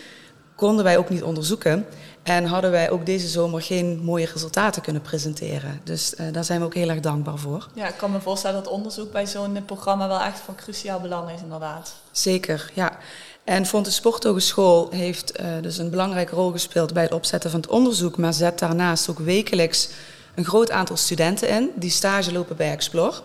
konden 0.56 0.84
wij 0.84 0.98
ook 0.98 1.10
niet 1.10 1.24
onderzoeken. 1.24 1.86
En 2.24 2.46
hadden 2.46 2.72
wij 2.72 2.90
ook 2.90 3.06
deze 3.06 3.28
zomer 3.28 3.62
geen 3.62 4.00
mooie 4.04 4.26
resultaten 4.34 4.82
kunnen 4.82 5.02
presenteren. 5.02 5.82
Dus 5.84 6.14
uh, 6.14 6.26
daar 6.32 6.44
zijn 6.44 6.60
we 6.60 6.66
ook 6.66 6.74
heel 6.74 6.90
erg 6.90 7.00
dankbaar 7.00 7.38
voor. 7.38 7.68
Ja, 7.74 7.88
ik 7.88 7.98
kan 7.98 8.12
me 8.12 8.22
voorstellen 8.22 8.64
dat 8.64 8.72
onderzoek 8.72 9.12
bij 9.12 9.28
zo'n 9.28 9.66
programma 9.66 10.08
wel 10.08 10.22
echt 10.22 10.40
van 10.40 10.56
cruciaal 10.56 11.00
belang 11.00 11.32
is, 11.32 11.42
inderdaad. 11.42 11.94
Zeker, 12.12 12.72
ja. 12.74 12.98
En 13.44 13.66
Fonte 13.66 13.92
Sporthogeschool 13.92 14.90
heeft 14.92 15.40
uh, 15.40 15.46
dus 15.62 15.78
een 15.78 15.90
belangrijke 15.90 16.36
rol 16.36 16.52
gespeeld 16.52 16.94
bij 16.94 17.04
het 17.04 17.14
opzetten 17.14 17.52
van 17.52 17.60
het 17.60 17.70
onderzoek, 17.70 18.18
maar 18.18 18.34
zet 18.34 18.60
daarnaast 18.60 19.10
ook 19.10 19.20
wekelijks 19.20 19.90
een 20.36 20.46
groot 20.46 20.72
aantal 20.72 20.98
studenten 20.98 21.50
in 21.50 21.70
die 21.76 21.90
stage 21.90 22.32
lopen 22.32 22.56
bij 22.56 22.72
Explore. 22.72 23.22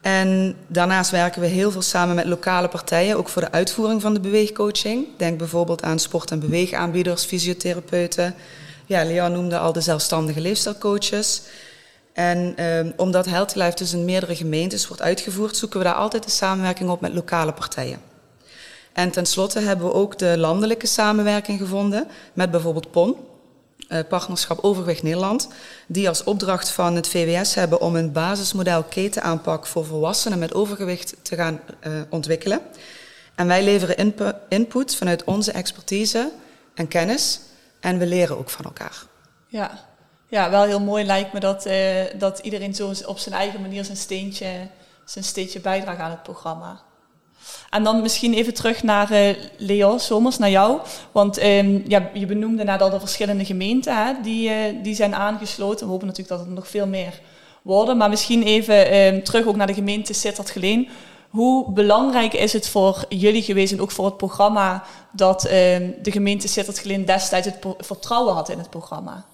En 0.00 0.56
daarnaast 0.66 1.10
werken 1.10 1.40
we 1.40 1.46
heel 1.46 1.70
veel 1.70 1.82
samen 1.82 2.14
met 2.14 2.24
lokale 2.24 2.68
partijen, 2.68 3.16
ook 3.16 3.28
voor 3.28 3.42
de 3.42 3.52
uitvoering 3.52 4.00
van 4.00 4.14
de 4.14 4.20
beweegcoaching. 4.20 5.06
Denk 5.16 5.38
bijvoorbeeld 5.38 5.82
aan 5.82 5.98
sport- 5.98 6.30
en 6.30 6.40
beweegaanbieders, 6.40 7.24
fysiotherapeuten. 7.24 8.34
Ja, 8.86 9.04
Leon 9.04 9.32
noemde 9.32 9.58
al 9.58 9.72
de 9.72 9.80
zelfstandige 9.80 10.40
leefstijlcoaches. 10.40 11.42
En 12.12 12.56
eh, 12.56 12.86
omdat 12.96 13.26
Healthy 13.26 13.58
Life 13.58 13.76
dus 13.76 13.92
in 13.92 14.04
meerdere 14.04 14.36
gemeentes 14.36 14.86
wordt 14.86 15.02
uitgevoerd, 15.02 15.56
zoeken 15.56 15.78
we 15.78 15.84
daar 15.84 15.94
altijd 15.94 16.24
de 16.24 16.30
samenwerking 16.30 16.90
op 16.90 17.00
met 17.00 17.14
lokale 17.14 17.52
partijen. 17.52 18.11
En 18.92 19.10
tenslotte 19.10 19.60
hebben 19.60 19.86
we 19.86 19.92
ook 19.92 20.18
de 20.18 20.38
landelijke 20.38 20.86
samenwerking 20.86 21.58
gevonden 21.58 22.08
met 22.32 22.50
bijvoorbeeld 22.50 22.90
PON, 22.90 23.16
uh, 23.88 23.98
partnerschap 24.08 24.58
Overgewicht 24.64 25.02
Nederland, 25.02 25.48
die 25.86 26.08
als 26.08 26.24
opdracht 26.24 26.70
van 26.70 26.94
het 26.94 27.08
VWS 27.08 27.54
hebben 27.54 27.80
om 27.80 27.96
een 27.96 28.12
basismodel 28.12 28.82
ketenaanpak 28.82 29.66
voor 29.66 29.84
volwassenen 29.84 30.38
met 30.38 30.54
overgewicht 30.54 31.14
te 31.22 31.36
gaan 31.36 31.60
uh, 31.86 32.00
ontwikkelen. 32.08 32.60
En 33.34 33.46
wij 33.46 33.64
leveren 33.64 33.96
inp 33.96 34.36
input 34.48 34.96
vanuit 34.96 35.24
onze 35.24 35.52
expertise 35.52 36.30
en 36.74 36.88
kennis 36.88 37.40
en 37.80 37.98
we 37.98 38.06
leren 38.06 38.38
ook 38.38 38.50
van 38.50 38.64
elkaar. 38.64 39.02
Ja, 39.46 39.70
ja 40.28 40.50
wel 40.50 40.62
heel 40.62 40.80
mooi 40.80 41.04
lijkt 41.04 41.32
me 41.32 41.40
dat, 41.40 41.66
uh, 41.66 42.04
dat 42.18 42.38
iedereen 42.38 42.74
zo 42.74 42.92
op 43.06 43.18
zijn 43.18 43.34
eigen 43.34 43.60
manier 43.60 43.84
zijn 43.84 43.96
steentje, 43.96 44.68
zijn 45.04 45.24
steentje 45.24 45.60
bijdraagt 45.60 46.00
aan 46.00 46.10
het 46.10 46.22
programma. 46.22 46.80
En 47.70 47.84
dan 47.84 48.02
misschien 48.02 48.34
even 48.34 48.54
terug 48.54 48.82
naar 48.82 49.12
uh, 49.12 49.34
Leo 49.56 49.98
Somers, 49.98 50.38
naar 50.38 50.50
jou. 50.50 50.80
Want 51.12 51.42
um, 51.42 51.82
ja, 51.86 52.10
je 52.12 52.26
benoemde 52.26 52.64
net 52.64 52.82
al 52.82 52.90
de 52.90 53.00
verschillende 53.00 53.44
gemeenten 53.44 54.04
hè, 54.04 54.12
die, 54.22 54.48
uh, 54.48 54.54
die 54.82 54.94
zijn 54.94 55.14
aangesloten. 55.14 55.86
We 55.86 55.92
hopen 55.92 56.06
natuurlijk 56.06 56.38
dat 56.38 56.46
er 56.46 56.52
nog 56.52 56.68
veel 56.68 56.86
meer 56.86 57.20
worden. 57.62 57.96
Maar 57.96 58.08
misschien 58.08 58.42
even 58.42 58.96
um, 58.96 59.22
terug 59.22 59.46
ook 59.46 59.56
naar 59.56 59.66
de 59.66 59.74
gemeente 59.74 60.12
Sittard 60.12 60.50
Geleen. 60.50 60.88
Hoe 61.30 61.72
belangrijk 61.72 62.32
is 62.32 62.52
het 62.52 62.68
voor 62.68 63.04
jullie 63.08 63.42
geweest 63.42 63.72
en 63.72 63.80
ook 63.80 63.90
voor 63.90 64.04
het 64.04 64.16
programma 64.16 64.84
dat 65.12 65.44
um, 65.44 65.94
de 66.02 66.10
gemeente 66.10 66.48
Sittard 66.48 66.78
Geleen 66.78 67.04
destijds 67.04 67.46
het 67.46 67.58
vertrouwen 67.78 68.34
had 68.34 68.48
in 68.48 68.58
het 68.58 68.70
programma? 68.70 69.24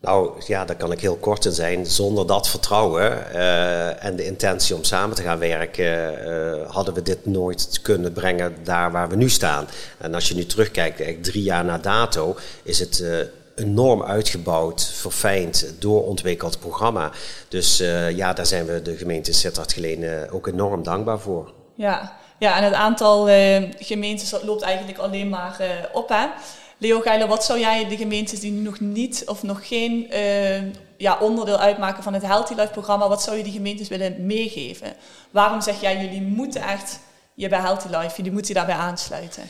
Nou 0.00 0.30
ja, 0.46 0.64
daar 0.64 0.76
kan 0.76 0.92
ik 0.92 1.00
heel 1.00 1.16
kort 1.16 1.44
in 1.44 1.52
zijn. 1.52 1.86
Zonder 1.86 2.26
dat 2.26 2.48
vertrouwen 2.48 3.26
uh, 3.34 4.04
en 4.04 4.16
de 4.16 4.26
intentie 4.26 4.74
om 4.74 4.84
samen 4.84 5.16
te 5.16 5.22
gaan 5.22 5.38
werken, 5.38 6.18
uh, 6.28 6.70
hadden 6.70 6.94
we 6.94 7.02
dit 7.02 7.26
nooit 7.26 7.80
kunnen 7.82 8.12
brengen 8.12 8.54
daar 8.64 8.92
waar 8.92 9.08
we 9.08 9.16
nu 9.16 9.28
staan. 9.28 9.68
En 9.98 10.14
als 10.14 10.28
je 10.28 10.34
nu 10.34 10.46
terugkijkt, 10.46 11.24
drie 11.24 11.42
jaar 11.42 11.64
na 11.64 11.78
dato, 11.78 12.36
is 12.62 12.78
het 12.78 12.98
uh, 12.98 13.18
enorm 13.56 14.02
uitgebouwd, 14.02 14.92
verfijnd, 14.94 15.74
doorontwikkeld 15.78 16.58
programma. 16.58 17.10
Dus 17.48 17.76
ja, 18.14 18.32
daar 18.32 18.46
zijn 18.46 18.66
we 18.66 18.82
de 18.82 18.96
gemeente 18.96 19.32
Sittard-Geleen 19.32 20.30
ook 20.30 20.46
enorm 20.46 20.82
dankbaar 20.82 21.18
voor. 21.18 21.52
Ja, 21.74 22.16
ja 22.38 22.56
en 22.56 22.64
het 22.64 22.74
aantal 22.74 23.24
gemeentes 23.78 24.34
loopt 24.42 24.62
eigenlijk 24.62 24.98
alleen 24.98 25.28
maar 25.28 25.56
op. 25.92 26.08
Hè? 26.08 26.26
Leo 26.80 27.00
Geiler, 27.00 27.28
wat 27.28 27.44
zou 27.44 27.58
jij 27.58 27.88
de 27.88 27.96
gemeentes 27.96 28.40
die 28.40 28.52
nog 28.52 28.80
niet 28.80 29.22
of 29.26 29.42
nog 29.42 29.68
geen 29.68 30.06
uh, 30.12 30.62
ja, 30.96 31.18
onderdeel 31.20 31.58
uitmaken 31.58 32.02
van 32.02 32.14
het 32.14 32.22
Healthy 32.22 32.54
Life 32.54 32.72
programma, 32.72 33.08
wat 33.08 33.22
zou 33.22 33.36
je 33.36 33.42
die 33.42 33.52
gemeentes 33.52 33.88
willen 33.88 34.26
meegeven? 34.26 34.94
Waarom 35.30 35.60
zeg 35.60 35.80
jij, 35.80 36.00
jullie 36.00 36.22
moeten 36.22 36.62
echt 36.62 36.98
je 37.34 37.48
bij 37.48 37.60
Healthy 37.60 37.88
Life, 37.88 38.16
jullie 38.16 38.32
moeten 38.32 38.48
je 38.48 38.58
daarbij 38.58 38.76
aansluiten? 38.76 39.42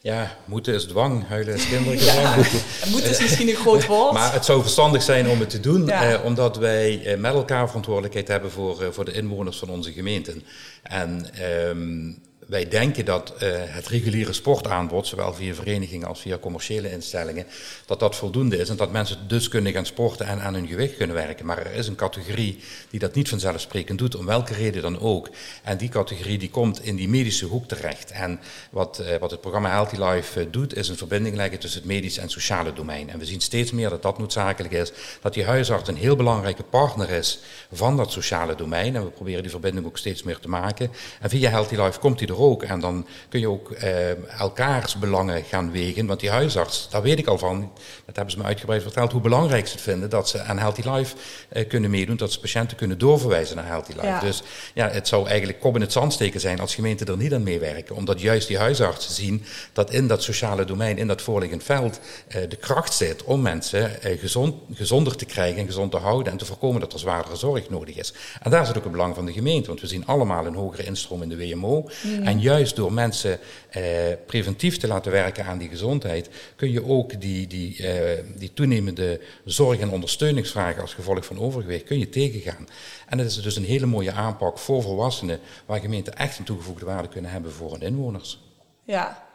Ja, 0.00 0.36
moeten 0.44 0.74
is 0.74 0.84
dwang, 0.84 1.28
huilen 1.28 1.54
is 1.54 1.68
kindergedrag. 1.68 2.52
Ja, 2.84 2.90
moeten 2.90 3.10
is 3.10 3.20
misschien 3.20 3.48
een 3.48 3.54
groot 3.54 3.86
woord. 3.86 4.12
maar 4.12 4.32
het 4.32 4.44
zou 4.44 4.60
verstandig 4.60 5.02
zijn 5.02 5.28
om 5.28 5.40
het 5.40 5.50
te 5.50 5.60
doen, 5.60 5.88
eh, 5.88 6.24
omdat 6.24 6.56
wij 6.56 7.04
eh, 7.04 7.18
met 7.18 7.34
elkaar 7.34 7.66
verantwoordelijkheid 7.66 8.28
hebben 8.28 8.50
voor, 8.50 8.82
eh, 8.82 8.88
voor 8.90 9.04
de 9.04 9.12
inwoners 9.12 9.58
van 9.58 9.70
onze 9.70 9.92
gemeenten. 9.92 10.42
En 10.82 11.26
ehm, 11.34 12.12
wij 12.48 12.68
denken 12.68 13.04
dat 13.04 13.34
uh, 13.34 13.48
het 13.52 13.88
reguliere 13.88 14.32
sportaanbod, 14.32 15.06
zowel 15.06 15.34
via 15.34 15.54
verenigingen 15.54 16.08
als 16.08 16.20
via 16.20 16.38
commerciële 16.38 16.90
instellingen, 16.90 17.46
dat 17.86 18.00
dat 18.00 18.16
voldoende 18.16 18.56
is 18.56 18.68
en 18.68 18.76
dat 18.76 18.92
mensen 18.92 19.18
dus 19.26 19.48
kunnen 19.48 19.72
gaan 19.72 19.86
sporten 19.86 20.26
en 20.26 20.40
aan 20.40 20.54
hun 20.54 20.66
gewicht 20.66 20.96
kunnen 20.96 21.16
werken. 21.16 21.46
Maar 21.46 21.58
er 21.58 21.72
is 21.72 21.86
een 21.86 21.94
categorie 21.94 22.58
die 22.90 23.00
dat 23.00 23.14
niet 23.14 23.28
vanzelfsprekend 23.28 23.98
doet, 23.98 24.16
om 24.16 24.26
welke 24.26 24.54
reden 24.54 24.82
dan 24.82 25.00
ook. 25.00 25.28
En 25.62 25.76
die 25.76 25.88
categorie 25.88 26.38
die 26.38 26.50
komt 26.50 26.84
in 26.84 26.96
die 26.96 27.08
medische 27.08 27.46
hoek 27.46 27.68
terecht. 27.68 28.10
En 28.10 28.40
wat, 28.70 29.00
uh, 29.02 29.16
wat 29.16 29.30
het 29.30 29.40
programma 29.40 29.70
Healthy 29.70 30.02
Life 30.02 30.40
uh, 30.40 30.46
doet, 30.50 30.76
is 30.76 30.88
een 30.88 30.96
verbinding 30.96 31.36
leggen 31.36 31.58
tussen 31.58 31.80
het 31.80 31.88
medische 31.88 32.20
en 32.20 32.30
sociale 32.30 32.72
domein. 32.72 33.10
En 33.10 33.18
we 33.18 33.24
zien 33.24 33.40
steeds 33.40 33.72
meer 33.72 33.90
dat 33.90 34.02
dat 34.02 34.18
noodzakelijk 34.18 34.74
is, 34.74 34.92
dat 35.20 35.34
die 35.34 35.44
huisarts 35.44 35.88
een 35.88 35.96
heel 35.96 36.16
belangrijke 36.16 36.62
partner 36.62 37.10
is 37.10 37.38
van 37.72 37.96
dat 37.96 38.12
sociale 38.12 38.54
domein. 38.54 38.96
En 38.96 39.04
we 39.04 39.10
proberen 39.10 39.42
die 39.42 39.50
verbinding 39.50 39.86
ook 39.86 39.98
steeds 39.98 40.22
meer 40.22 40.38
te 40.38 40.48
maken. 40.48 40.90
En 41.20 41.30
via 41.30 41.50
Healthy 41.50 41.76
Life 41.76 41.98
komt 41.98 42.18
die 42.18 42.28
er 42.28 42.36
En 42.46 42.80
dan 42.80 43.06
kun 43.28 43.40
je 43.40 43.48
ook 43.48 43.70
eh, 43.70 44.40
elkaars 44.40 44.98
belangen 44.98 45.44
gaan 45.44 45.70
wegen. 45.70 46.06
Want 46.06 46.20
die 46.20 46.30
huisarts, 46.30 46.88
daar 46.90 47.02
weet 47.02 47.18
ik 47.18 47.26
al 47.26 47.38
van, 47.38 47.72
dat 48.06 48.16
hebben 48.16 48.34
ze 48.34 48.38
me 48.38 48.44
uitgebreid 48.44 48.82
verteld, 48.82 49.12
hoe 49.12 49.20
belangrijk 49.20 49.66
ze 49.66 49.72
het 49.72 49.82
vinden 49.82 50.10
dat 50.10 50.28
ze 50.28 50.42
aan 50.42 50.58
Healthy 50.58 50.88
Life 50.88 51.16
eh, 51.48 51.68
kunnen 51.68 51.90
meedoen, 51.90 52.16
dat 52.16 52.32
ze 52.32 52.40
patiënten 52.40 52.76
kunnen 52.76 52.98
doorverwijzen 52.98 53.56
naar 53.56 53.66
Healthy 53.66 53.92
Life. 53.92 54.18
Dus 54.20 54.42
ja, 54.74 54.88
het 54.88 55.08
zou 55.08 55.26
eigenlijk 55.28 55.60
kop 55.60 55.74
in 55.74 55.80
het 55.80 55.92
zand 55.92 56.12
steken 56.12 56.40
zijn 56.40 56.60
als 56.60 56.74
gemeenten 56.74 57.06
er 57.06 57.16
niet 57.16 57.34
aan 57.34 57.42
meewerken. 57.42 57.96
Omdat 57.96 58.20
juist 58.20 58.48
die 58.48 58.58
huisartsen 58.58 59.14
zien 59.14 59.44
dat 59.72 59.90
in 59.90 60.06
dat 60.06 60.22
sociale 60.22 60.64
domein, 60.64 60.98
in 60.98 61.06
dat 61.06 61.22
voorliggend 61.22 61.64
veld, 61.64 62.00
eh, 62.28 62.40
de 62.48 62.56
kracht 62.56 62.94
zit 62.94 63.24
om 63.24 63.42
mensen 63.42 64.02
eh, 64.02 64.18
gezond, 64.20 64.54
gezonder 64.72 65.16
te 65.16 65.24
krijgen 65.24 65.60
en 65.60 65.66
gezond 65.66 65.90
te 65.90 65.96
houden 65.96 66.32
en 66.32 66.38
te 66.38 66.44
voorkomen 66.44 66.80
dat 66.80 66.92
er 66.92 66.98
zwaardere 66.98 67.36
zorg 67.36 67.70
nodig 67.70 67.96
is. 67.96 68.12
En 68.42 68.50
daar 68.50 68.66
zit 68.66 68.76
ook 68.76 68.82
het 68.82 68.92
belang 68.92 69.14
van 69.14 69.26
de 69.26 69.32
gemeente, 69.32 69.68
want 69.68 69.80
we 69.80 69.86
zien 69.86 70.06
allemaal 70.06 70.46
een 70.46 70.54
hogere 70.54 70.84
instroom 70.84 71.22
in 71.22 71.28
de 71.28 71.36
WMO. 71.36 71.88
Mm. 72.02 72.26
En 72.28 72.40
juist 72.40 72.76
door 72.76 72.92
mensen 72.92 73.38
eh, 73.68 73.82
preventief 74.26 74.76
te 74.76 74.86
laten 74.86 75.12
werken 75.12 75.44
aan 75.44 75.58
die 75.58 75.68
gezondheid, 75.68 76.28
kun 76.56 76.70
je 76.70 76.84
ook 76.84 77.20
die, 77.20 77.46
die, 77.46 77.86
eh, 77.86 78.24
die 78.36 78.52
toenemende 78.52 79.20
zorg- 79.44 79.80
en 79.80 79.90
ondersteuningsvragen 79.90 80.82
als 80.82 80.94
gevolg 80.94 81.24
van 81.24 81.38
overgewicht 81.38 81.84
kun 81.84 81.98
je 81.98 82.08
tegengaan. 82.08 82.68
En 83.06 83.18
dat 83.18 83.26
is 83.26 83.42
dus 83.42 83.56
een 83.56 83.64
hele 83.64 83.86
mooie 83.86 84.12
aanpak 84.12 84.58
voor 84.58 84.82
volwassenen, 84.82 85.40
waar 85.66 85.80
gemeenten 85.80 86.16
echt 86.16 86.38
een 86.38 86.44
toegevoegde 86.44 86.84
waarde 86.84 87.08
kunnen 87.08 87.30
hebben 87.30 87.52
voor 87.52 87.72
hun 87.72 87.82
inwoners. 87.82 88.40
Ja. 88.84 89.26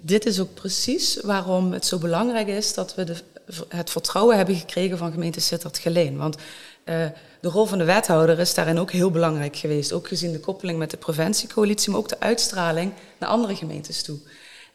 Dit 0.00 0.26
is 0.26 0.40
ook 0.40 0.54
precies 0.54 1.20
waarom 1.20 1.72
het 1.72 1.86
zo 1.86 1.98
belangrijk 1.98 2.48
is 2.48 2.74
dat 2.74 2.94
we 2.94 3.04
de, 3.04 3.16
het 3.68 3.90
vertrouwen 3.90 4.36
hebben 4.36 4.54
gekregen 4.54 4.98
van 4.98 5.12
gemeente 5.12 5.40
Sittard-Geleen. 5.40 6.16
Want 6.16 6.36
uh, 6.88 7.06
de 7.40 7.48
rol 7.48 7.66
van 7.66 7.78
de 7.78 7.84
wethouder 7.84 8.38
is 8.38 8.54
daarin 8.54 8.78
ook 8.78 8.90
heel 8.90 9.10
belangrijk 9.10 9.56
geweest. 9.56 9.92
Ook 9.92 10.08
gezien 10.08 10.32
de 10.32 10.40
koppeling 10.40 10.78
met 10.78 10.90
de 10.90 10.96
preventiecoalitie, 10.96 11.90
maar 11.90 12.00
ook 12.00 12.08
de 12.08 12.20
uitstraling 12.20 12.92
naar 13.18 13.28
andere 13.28 13.56
gemeentes 13.56 14.02
toe. 14.02 14.18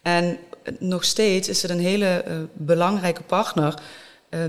En 0.01 0.37
nog 0.79 1.03
steeds 1.03 1.49
is 1.49 1.61
het 1.61 1.71
een 1.71 1.79
hele 1.79 2.23
uh, 2.27 2.33
belangrijke 2.53 3.23
partner. 3.23 3.81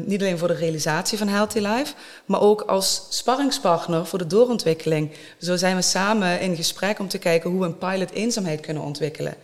Niet 0.05 0.20
alleen 0.20 0.38
voor 0.38 0.48
de 0.48 0.55
realisatie 0.55 1.18
van 1.18 1.29
Healthy 1.29 1.59
Life, 1.59 1.94
maar 2.27 2.40
ook 2.40 2.61
als 2.61 3.07
sparringspartner 3.09 4.07
voor 4.07 4.18
de 4.18 4.27
doorontwikkeling. 4.27 5.11
Zo 5.38 5.57
zijn 5.57 5.77
we 5.77 5.83
samen 5.83 6.40
in 6.40 6.57
gesprek 6.57 6.98
om 6.98 7.09
te 7.09 7.18
kijken 7.18 7.50
hoe 7.50 7.61
we 7.61 7.66
een 7.66 7.79
pilot 7.79 8.11
eenzaamheid 8.11 8.61
kunnen 8.61 8.83
ontwikkelen. 8.83 9.35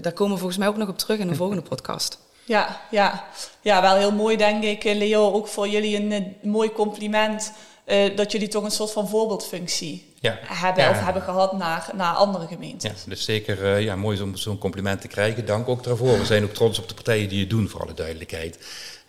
Daar 0.00 0.12
komen 0.12 0.32
we 0.32 0.38
volgens 0.38 0.58
mij 0.58 0.68
ook 0.68 0.76
nog 0.76 0.88
op 0.88 0.98
terug 0.98 1.18
in 1.18 1.28
een 1.28 1.36
volgende 1.36 1.62
podcast. 1.62 2.18
Ja, 2.46 2.80
ja. 2.90 3.24
ja, 3.60 3.82
wel 3.82 3.96
heel 3.96 4.12
mooi 4.12 4.36
denk 4.36 4.64
ik, 4.64 4.84
Leo. 4.84 5.32
Ook 5.32 5.48
voor 5.48 5.68
jullie 5.68 5.96
een, 5.96 6.12
een 6.12 6.36
mooi 6.42 6.72
compliment 6.72 7.52
uh, 7.86 8.16
dat 8.16 8.32
jullie 8.32 8.48
toch 8.48 8.64
een 8.64 8.70
soort 8.70 8.90
van 8.90 9.08
voorbeeldfunctie 9.08 10.13
ja. 10.24 10.38
hebben 10.42 10.90
of 10.90 11.04
hebben 11.04 11.22
gehad 11.22 11.52
naar, 11.52 11.90
naar 11.94 12.14
andere 12.14 12.46
gemeentes. 12.46 12.90
Ja, 12.90 13.08
dus 13.10 13.24
zeker 13.24 13.62
uh, 13.62 13.80
ja, 13.80 13.96
mooi 13.96 14.22
om 14.22 14.36
zo'n 14.36 14.58
compliment 14.58 15.00
te 15.00 15.08
krijgen. 15.08 15.46
Dank 15.46 15.68
ook 15.68 15.84
daarvoor. 15.84 16.18
We 16.18 16.24
zijn 16.24 16.44
ook 16.44 16.54
trots 16.54 16.78
op 16.78 16.88
de 16.88 16.94
partijen 16.94 17.28
die 17.28 17.40
het 17.40 17.50
doen, 17.50 17.68
voor 17.68 17.82
alle 17.82 17.94
duidelijkheid. 17.94 18.58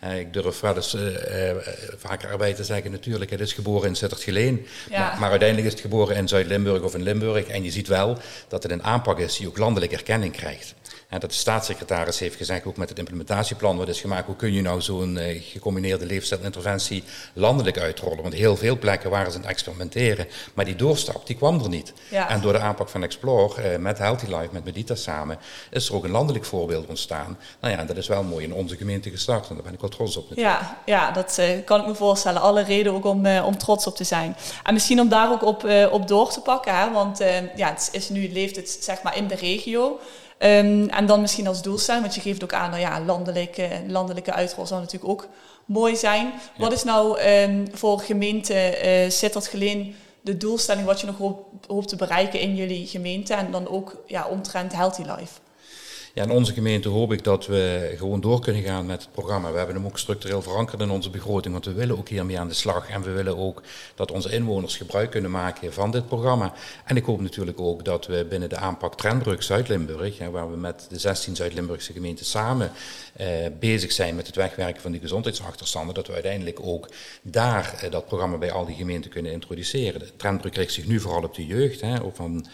Uh, 0.04 0.18
ik 0.18 0.32
durf 0.32 0.60
wel 0.60 0.76
eens 0.76 0.96
vaker 1.96 2.30
arbeid 2.30 2.56
te 2.56 2.64
zeggen, 2.64 2.90
natuurlijk, 2.90 3.30
het 3.30 3.40
is 3.40 3.52
geboren 3.52 3.88
in 3.88 3.96
Sittard-Geleen. 3.96 4.66
Ja. 4.90 4.98
Maar, 4.98 5.20
maar, 5.20 5.30
uiteindelijk 5.30 5.68
is 5.68 5.72
het 5.72 5.82
geboren 5.82 6.16
in 6.16 6.28
Zuid-Limburg 6.28 6.82
of 6.82 6.94
in 6.94 7.02
Limburg. 7.02 7.46
En 7.46 7.62
je 7.62 7.70
ziet 7.70 7.88
wel 7.88 8.18
dat 8.48 8.62
het 8.62 8.72
een 8.72 8.82
aanpak 8.82 9.18
is 9.18 9.36
die 9.36 9.46
ook 9.46 9.58
landelijk 9.58 9.92
erkenning 9.92 10.32
krijgt. 10.32 10.74
En 11.08 11.20
dat 11.20 11.30
de 11.30 11.36
staatssecretaris 11.36 12.18
heeft 12.18 12.36
gezegd, 12.36 12.64
ook 12.64 12.76
met 12.76 12.88
het 12.88 12.98
implementatieplan 12.98 13.76
wat 13.76 13.88
is 13.88 14.00
gemaakt, 14.00 14.26
hoe 14.26 14.36
kun 14.36 14.52
je 14.52 14.62
nou 14.62 14.80
zo'n 14.80 15.16
uh, 15.16 15.42
gecombineerde 15.42 16.06
leefstijlinterventie 16.06 17.04
landelijk 17.32 17.78
uitrollen? 17.78 18.22
Want 18.22 18.34
heel 18.34 18.56
veel 18.56 18.78
plekken 18.78 19.10
waren 19.10 19.30
ze 19.30 19.36
aan 19.36 19.42
het 19.42 19.52
experimenteren, 19.52 20.26
maar 20.54 20.64
die 20.64 20.76
die 21.24 21.36
kwam 21.36 21.60
er 21.60 21.68
niet. 21.68 21.92
Ja. 22.10 22.28
En 22.28 22.40
door 22.40 22.52
de 22.52 22.58
aanpak 22.58 22.88
van 22.88 23.02
Explore, 23.02 23.72
uh, 23.72 23.78
met 23.78 23.98
Healthy 23.98 24.26
Life, 24.26 24.48
met 24.50 24.64
Medita 24.64 24.94
samen, 24.94 25.38
is 25.70 25.88
er 25.88 25.94
ook 25.94 26.04
een 26.04 26.10
landelijk 26.10 26.44
voorbeeld 26.44 26.86
ontstaan. 26.86 27.38
Nou 27.60 27.74
ja, 27.74 27.84
dat 27.84 27.96
is 27.96 28.06
wel 28.08 28.22
mooi 28.22 28.44
in 28.44 28.54
onze 28.54 28.76
gemeente 28.76 29.10
gestart 29.10 29.48
en 29.48 29.54
daar 29.54 29.64
ben 29.64 29.72
ik 29.72 29.80
wel 29.80 29.90
trots 29.90 30.16
op. 30.16 30.28
Natuurlijk. 30.28 30.60
Ja, 30.60 30.76
ja, 30.84 31.10
dat 31.10 31.36
uh, 31.40 31.46
kan 31.64 31.80
ik 31.80 31.86
me 31.86 31.94
voorstellen. 31.94 32.40
Alle 32.40 32.62
reden 32.62 32.92
ook 32.92 33.04
om, 33.04 33.26
om 33.26 33.58
trots 33.58 33.86
op 33.86 33.96
te 33.96 34.04
zijn. 34.04 34.36
En 34.62 34.72
misschien 34.72 35.00
om 35.00 35.08
daar 35.08 35.30
ook 35.30 35.42
op, 35.42 35.68
op 35.90 36.08
door 36.08 36.30
te 36.30 36.40
pakken, 36.40 36.78
hè? 36.78 36.92
want 36.92 37.18
ja, 37.56 37.68
het 37.68 37.88
is 37.92 38.08
nu 38.08 38.32
leeft 38.32 38.56
het 38.56 38.78
zeg 38.80 39.02
maar 39.02 39.16
in 39.16 39.26
de 39.26 39.34
regio. 39.34 39.98
Um, 40.38 40.88
en 40.88 41.06
dan 41.06 41.20
misschien 41.20 41.46
als 41.46 41.62
doelstelling, 41.62 42.02
want 42.02 42.14
je 42.14 42.20
geeft 42.20 42.44
ook 42.44 42.52
aan, 42.52 42.70
nou 42.70 42.82
ja, 42.82 43.00
landelijke, 43.00 43.68
landelijke 43.86 44.32
uitrol 44.32 44.66
zou 44.66 44.80
natuurlijk 44.80 45.12
ook 45.12 45.28
mooi 45.64 45.96
zijn. 45.96 46.32
Wat 46.56 46.72
is 46.72 46.84
nou 46.84 47.20
um, 47.20 47.64
voor 47.72 48.00
gemeente 48.00 48.78
uh, 48.84 49.10
Sittard 49.10 49.46
Geleen 49.46 49.96
de 50.26 50.36
doelstelling 50.36 50.86
wat 50.86 51.00
je 51.00 51.06
nog 51.06 51.18
hoopt, 51.66 51.88
te 51.88 51.96
bereiken 51.96 52.40
in 52.40 52.56
jullie 52.56 52.86
gemeente 52.86 53.34
en 53.34 53.50
dan 53.50 53.68
ook 53.68 54.02
ja, 54.06 54.26
omtrent 54.26 54.72
Healthy 54.72 55.02
Life? 55.02 55.40
Ja, 56.16 56.22
in 56.22 56.30
onze 56.30 56.52
gemeente 56.52 56.88
hoop 56.88 57.12
ik 57.12 57.24
dat 57.24 57.46
we 57.46 57.94
gewoon 57.96 58.20
door 58.20 58.40
kunnen 58.40 58.62
gaan 58.62 58.86
met 58.86 59.00
het 59.00 59.12
programma. 59.12 59.50
We 59.50 59.56
hebben 59.56 59.76
hem 59.76 59.86
ook 59.86 59.98
structureel 59.98 60.42
verankerd 60.42 60.80
in 60.80 60.90
onze 60.90 61.10
begroting, 61.10 61.52
want 61.52 61.64
we 61.64 61.72
willen 61.72 61.98
ook 61.98 62.08
hiermee 62.08 62.38
aan 62.38 62.48
de 62.48 62.54
slag. 62.54 62.88
En 62.88 63.02
we 63.02 63.10
willen 63.10 63.36
ook 63.36 63.62
dat 63.94 64.10
onze 64.10 64.32
inwoners 64.32 64.76
gebruik 64.76 65.10
kunnen 65.10 65.30
maken 65.30 65.72
van 65.72 65.90
dit 65.90 66.06
programma. 66.06 66.52
En 66.84 66.96
ik 66.96 67.04
hoop 67.04 67.20
natuurlijk 67.20 67.60
ook 67.60 67.84
dat 67.84 68.06
we 68.06 68.26
binnen 68.28 68.48
de 68.48 68.56
aanpak 68.56 68.96
Trendbrug 68.96 69.42
Zuid-Limburg, 69.42 70.18
waar 70.30 70.50
we 70.50 70.56
met 70.56 70.86
de 70.88 70.98
16 70.98 71.36
Zuid-Limburgse 71.36 71.92
gemeenten 71.92 72.26
samen 72.26 72.70
eh, 73.12 73.26
bezig 73.58 73.92
zijn 73.92 74.16
met 74.16 74.26
het 74.26 74.36
wegwerken 74.36 74.82
van 74.82 74.92
die 74.92 75.00
gezondheidsachterstanden, 75.00 75.94
dat 75.94 76.06
we 76.06 76.12
uiteindelijk 76.12 76.58
ook 76.62 76.88
daar 77.22 77.78
eh, 77.80 77.90
dat 77.90 78.06
programma 78.06 78.36
bij 78.36 78.52
al 78.52 78.66
die 78.66 78.76
gemeenten 78.76 79.10
kunnen 79.10 79.32
introduceren. 79.32 80.00
De 80.00 80.16
Trendbrug 80.16 80.54
richt 80.54 80.72
zich 80.72 80.86
nu 80.86 81.00
vooral 81.00 81.22
op 81.22 81.34
de 81.34 81.46
jeugd, 81.46 81.80
hè, 81.80 82.02
ook 82.02 82.16
van 82.16 82.46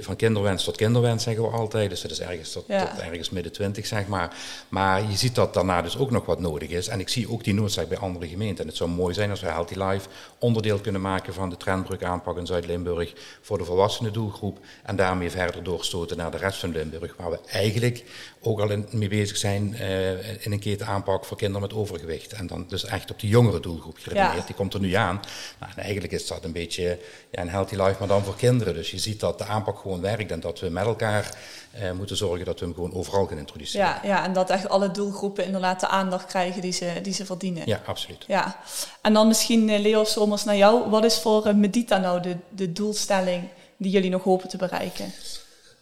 van 0.00 0.16
kinderwens 0.16 0.64
tot 0.64 0.76
kinderwens 0.76 1.22
zeggen 1.22 1.42
we 1.42 1.48
altijd. 1.48 1.90
Dus 1.90 2.00
dat 2.00 2.10
is 2.10 2.20
ergens 2.20 2.52
tot, 2.52 2.66
tot 2.66 2.98
ergens 3.00 3.30
midden 3.30 3.52
twintig, 3.52 3.86
zeg 3.86 4.06
maar. 4.06 4.36
Maar 4.68 5.10
je 5.10 5.16
ziet 5.16 5.34
dat 5.34 5.54
daarna 5.54 5.82
dus 5.82 5.98
ook 5.98 6.10
nog 6.10 6.26
wat 6.26 6.40
nodig 6.40 6.68
is. 6.68 6.88
En 6.88 7.00
ik 7.00 7.08
zie 7.08 7.30
ook 7.30 7.44
die 7.44 7.54
noodzaak 7.54 7.88
bij 7.88 7.98
andere 7.98 8.28
gemeenten. 8.28 8.64
En 8.64 8.68
het 8.68 8.76
zou 8.76 8.90
mooi 8.90 9.14
zijn 9.14 9.30
als 9.30 9.40
we 9.40 9.46
Healthy 9.46 9.78
Life 9.78 10.08
onderdeel 10.38 10.78
kunnen 10.78 11.00
maken 11.00 11.34
van 11.34 11.50
de 11.50 11.56
trendbrug 11.56 12.02
aanpak 12.02 12.38
in 12.38 12.46
Zuid-Limburg 12.46 13.12
voor 13.40 13.58
de 13.58 13.64
volwassenen 13.64 14.12
doelgroep. 14.12 14.58
En 14.82 14.96
daarmee 14.96 15.30
verder 15.30 15.62
doorstoten 15.62 16.16
naar 16.16 16.30
de 16.30 16.36
rest 16.36 16.58
van 16.58 16.72
Limburg, 16.72 17.14
waar 17.16 17.30
we 17.30 17.38
eigenlijk 17.46 18.04
ook 18.40 18.60
al 18.60 18.70
in, 18.70 18.86
mee 18.90 19.08
bezig 19.08 19.36
zijn 19.36 19.74
uh, 19.80 20.44
in 20.44 20.52
een 20.52 20.58
keer 20.58 20.78
te 20.78 20.84
aanpak 20.84 21.24
voor 21.24 21.36
kinderen 21.36 21.62
met 21.62 21.72
overgewicht. 21.72 22.32
En 22.32 22.46
dan 22.46 22.64
dus 22.68 22.84
echt 22.84 23.10
op 23.10 23.20
die 23.20 23.30
jongere 23.30 23.60
doelgroep 23.60 23.96
geredeneerd. 23.98 24.46
Die 24.46 24.54
komt 24.56 24.74
er 24.74 24.80
nu 24.80 24.92
aan. 24.92 25.20
Nou, 25.60 25.72
en 25.76 25.82
eigenlijk 25.82 26.12
is 26.12 26.26
dat 26.26 26.44
een 26.44 26.52
beetje 26.52 26.98
ja, 27.30 27.40
een 27.40 27.48
Healthy 27.48 27.74
Life, 27.74 27.96
maar 27.98 28.08
dan 28.08 28.24
voor 28.24 28.36
kinderen. 28.36 28.74
Dus 28.74 28.90
je 28.90 28.98
ziet 28.98 29.20
dat 29.20 29.38
de 29.38 29.44
aanpak 29.44 29.73
ook 29.74 29.80
gewoon 29.80 30.00
werkt 30.00 30.30
en 30.30 30.40
dat 30.40 30.60
we 30.60 30.68
met 30.68 30.84
elkaar 30.84 31.34
uh, 31.82 31.90
moeten 31.92 32.16
zorgen 32.16 32.44
dat 32.44 32.58
we 32.58 32.64
hem 32.64 32.74
gewoon 32.74 32.94
overal 32.94 33.26
gaan 33.26 33.38
introduceren. 33.38 33.86
Ja, 33.86 34.00
ja, 34.02 34.24
en 34.24 34.32
dat 34.32 34.50
echt 34.50 34.68
alle 34.68 34.90
doelgroepen 34.90 35.44
inderdaad 35.44 35.80
de 35.80 35.88
aandacht 35.88 36.26
krijgen 36.26 36.60
die 36.60 36.72
ze, 36.72 36.92
die 37.02 37.12
ze 37.12 37.26
verdienen. 37.26 37.62
Ja, 37.66 37.80
absoluut. 37.86 38.24
Ja. 38.26 38.56
En 39.02 39.12
dan 39.12 39.26
misschien 39.26 39.68
uh, 39.68 39.78
Leo 39.78 40.04
Somers 40.04 40.44
naar 40.44 40.56
jou. 40.56 40.90
Wat 40.90 41.04
is 41.04 41.18
voor 41.18 41.46
uh, 41.46 41.54
Medita 41.54 41.98
nou 41.98 42.22
de, 42.22 42.36
de 42.48 42.72
doelstelling 42.72 43.42
die 43.76 43.90
jullie 43.90 44.10
nog 44.10 44.22
hopen 44.22 44.48
te 44.48 44.56
bereiken? 44.56 45.12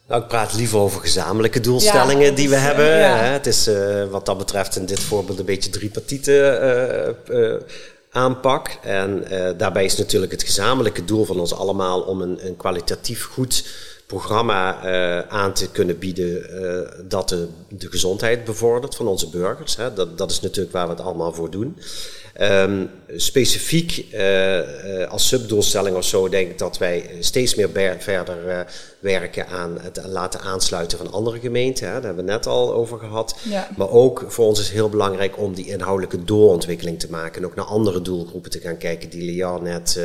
Nou, 0.07 0.23
ik 0.23 0.29
praat 0.29 0.55
liever 0.55 0.79
over 0.79 1.01
gezamenlijke 1.01 1.61
doelstellingen 1.61 2.35
die 2.35 2.49
we 2.49 2.57
hebben. 2.57 2.99
Ja. 2.99 3.17
Het 3.17 3.47
is 3.47 3.71
wat 4.11 4.27
dat 4.27 4.39
betreft 4.39 4.77
in 4.77 4.87
dit 4.87 5.01
voorbeeld 5.01 5.39
een 5.39 5.45
beetje 5.45 5.71
tripartite 5.71 7.17
aanpak. 8.13 8.79
En 8.83 9.25
daarbij 9.57 9.85
is 9.85 9.97
natuurlijk 9.97 10.33
het 10.33 10.43
gezamenlijke 10.43 11.05
doel 11.05 11.25
van 11.25 11.41
ons 11.41 11.55
allemaal 11.55 12.01
om 12.01 12.21
een, 12.21 12.47
een 12.47 12.57
kwalitatief 12.57 13.25
goed 13.25 13.65
programma 14.13 14.85
uh, 14.85 15.19
aan 15.29 15.53
te 15.53 15.71
kunnen 15.71 15.99
bieden 15.99 16.63
uh, 16.63 17.09
dat 17.09 17.29
de, 17.29 17.49
de, 17.69 17.91
gezondheid 17.91 18.45
bevordert 18.45 18.95
van 18.95 19.07
onze 19.07 19.29
burgers. 19.29 19.77
Hè. 19.77 19.93
Dat, 19.93 20.19
dat 20.19 20.31
is 20.31 20.41
natuurlijk 20.41 20.73
waar 20.73 20.87
we 20.87 20.93
het 20.93 21.03
allemaal 21.03 21.33
voor 21.33 21.51
doen. 21.51 21.79
Um, 22.41 22.91
specifiek 23.17 24.07
als 25.09 25.29
subdoelstelling 25.29 25.97
of 25.97 26.05
zo 26.05 26.29
denk 26.29 26.51
ik 26.51 26.59
dat 26.59 26.79
wij 26.79 27.11
steeds 27.21 27.55
meer 27.55 27.71
verder 27.99 28.67
werken 29.03 29.47
aan 29.47 29.79
het 29.81 30.01
laten 30.07 30.41
aansluiten 30.41 30.99
van 30.99 31.13
andere 31.13 31.41
gemeenten. 31.41 31.87
Hè. 31.87 31.93
Daar 31.93 32.03
hebben 32.03 32.25
we 32.25 32.31
net 32.31 32.47
al 32.47 32.75
over 32.75 32.99
gehad. 32.99 33.39
Ja. 33.43 33.69
Maar 33.77 33.91
ook 33.91 34.25
voor 34.29 34.47
ons 34.47 34.61
is 34.61 34.71
heel 34.71 34.89
belangrijk 34.89 35.39
om 35.39 35.55
die 35.55 35.67
inhoudelijke 35.67 36.25
doorontwikkeling 36.25 37.01
te 37.01 37.11
maken. 37.11 37.43
En 37.43 37.49
ook 37.49 37.55
naar 37.55 37.65
andere 37.65 38.03
doelgroepen 38.03 38.51
te 38.51 38.61
gaan 38.61 38.77
kijken 38.77 39.11
die 39.11 39.23
Lian 39.23 39.63
net 39.63 40.01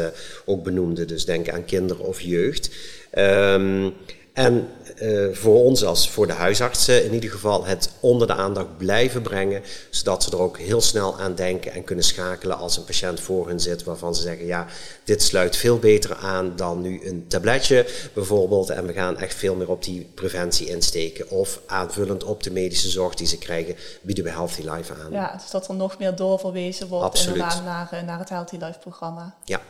ook 0.45 0.63
benoemde. 0.63 1.05
Dus 1.05 1.25
denk 1.25 1.49
aan 1.49 1.65
kinderen 1.65 2.05
of 2.05 2.21
jeugd. 2.21 2.69
Um, 3.17 3.93
en 4.33 4.67
uh, 5.01 5.35
voor 5.35 5.63
ons 5.63 5.83
als 5.83 6.09
voor 6.09 6.27
de 6.27 6.33
huisartsen 6.33 7.05
in 7.05 7.13
ieder 7.13 7.29
geval 7.29 7.65
het 7.65 7.89
onder 7.99 8.27
de 8.27 8.33
aandacht 8.33 8.77
blijven 8.77 9.21
brengen, 9.21 9.61
zodat 9.89 10.23
ze 10.23 10.31
er 10.31 10.39
ook 10.39 10.57
heel 10.57 10.81
snel 10.81 11.19
aan 11.19 11.35
denken 11.35 11.71
en 11.71 11.83
kunnen 11.83 12.05
schakelen 12.05 12.57
als 12.57 12.77
een 12.77 12.83
patiënt 12.83 13.19
voor 13.19 13.47
hun 13.47 13.59
zit 13.59 13.83
waarvan 13.83 14.15
ze 14.15 14.21
zeggen 14.21 14.45
ja, 14.45 14.65
dit 15.03 15.23
sluit 15.23 15.55
veel 15.55 15.79
beter 15.79 16.15
aan 16.15 16.53
dan 16.55 16.81
nu 16.81 17.07
een 17.07 17.25
tabletje 17.27 17.85
bijvoorbeeld 18.13 18.69
en 18.69 18.85
we 18.85 18.93
gaan 18.93 19.17
echt 19.17 19.35
veel 19.35 19.55
meer 19.55 19.69
op 19.69 19.83
die 19.83 20.09
preventie 20.13 20.67
insteken 20.67 21.29
of 21.29 21.59
aanvullend 21.65 22.23
op 22.23 22.43
de 22.43 22.51
medische 22.51 22.89
zorg 22.89 23.15
die 23.15 23.27
ze 23.27 23.37
krijgen 23.37 23.75
bieden 24.01 24.23
we 24.23 24.29
Healthy 24.29 24.61
Life 24.69 24.93
aan. 24.93 25.11
Ja, 25.11 25.39
dus 25.41 25.51
dat 25.51 25.67
er 25.67 25.75
nog 25.75 25.99
meer 25.99 26.15
doorverwezen 26.15 26.87
wordt 26.87 27.05
Absoluut. 27.05 27.35
inderdaad 27.35 27.63
naar, 27.63 27.87
eh, 27.91 28.05
naar 28.05 28.19
het 28.19 28.29
Healthy 28.29 28.57
Life 28.59 28.79
programma. 28.79 29.35
Ja. 29.43 29.61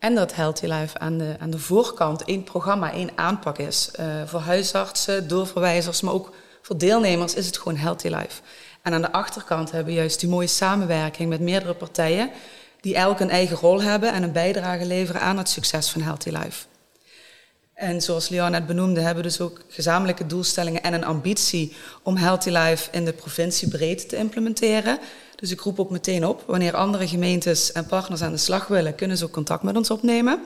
En 0.00 0.14
dat 0.14 0.34
Healthy 0.34 0.66
Life 0.66 0.98
aan 0.98 1.18
de, 1.18 1.36
aan 1.38 1.50
de 1.50 1.58
voorkant 1.58 2.24
één 2.24 2.44
programma, 2.44 2.92
één 2.92 3.10
aanpak 3.14 3.58
is. 3.58 3.90
Uh, 4.00 4.06
voor 4.26 4.40
huisartsen, 4.40 5.28
doorverwijzers, 5.28 6.00
maar 6.00 6.12
ook 6.12 6.34
voor 6.62 6.78
deelnemers 6.78 7.34
is 7.34 7.46
het 7.46 7.58
gewoon 7.58 7.76
Healthy 7.76 8.08
Life. 8.08 8.40
En 8.82 8.92
aan 8.92 9.00
de 9.00 9.12
achterkant 9.12 9.70
hebben 9.70 9.92
we 9.92 9.98
juist 9.98 10.20
die 10.20 10.28
mooie 10.28 10.46
samenwerking 10.46 11.28
met 11.28 11.40
meerdere 11.40 11.74
partijen... 11.74 12.30
die 12.80 12.94
elk 12.94 13.20
een 13.20 13.30
eigen 13.30 13.56
rol 13.56 13.82
hebben 13.82 14.12
en 14.12 14.22
een 14.22 14.32
bijdrage 14.32 14.84
leveren 14.84 15.20
aan 15.20 15.38
het 15.38 15.48
succes 15.48 15.90
van 15.90 16.00
Healthy 16.00 16.30
Life. 16.30 16.64
En 17.80 18.00
zoals 18.00 18.28
Leon 18.28 18.50
net 18.50 18.66
benoemde, 18.66 19.00
hebben 19.00 19.22
we 19.22 19.28
dus 19.28 19.40
ook 19.40 19.60
gezamenlijke 19.68 20.26
doelstellingen 20.26 20.82
en 20.82 20.92
een 20.92 21.04
ambitie 21.04 21.76
om 22.02 22.16
Healthy 22.16 22.50
Life 22.50 22.88
in 22.90 23.04
de 23.04 23.12
provincie 23.12 23.68
breed 23.68 24.08
te 24.08 24.16
implementeren. 24.16 24.98
Dus 25.36 25.50
ik 25.50 25.60
roep 25.60 25.80
ook 25.80 25.90
meteen 25.90 26.26
op, 26.26 26.44
wanneer 26.46 26.76
andere 26.76 27.08
gemeentes 27.08 27.72
en 27.72 27.86
partners 27.86 28.22
aan 28.22 28.32
de 28.32 28.38
slag 28.38 28.66
willen, 28.66 28.94
kunnen 28.94 29.16
ze 29.16 29.24
ook 29.24 29.30
contact 29.30 29.62
met 29.62 29.76
ons 29.76 29.90
opnemen. 29.90 30.42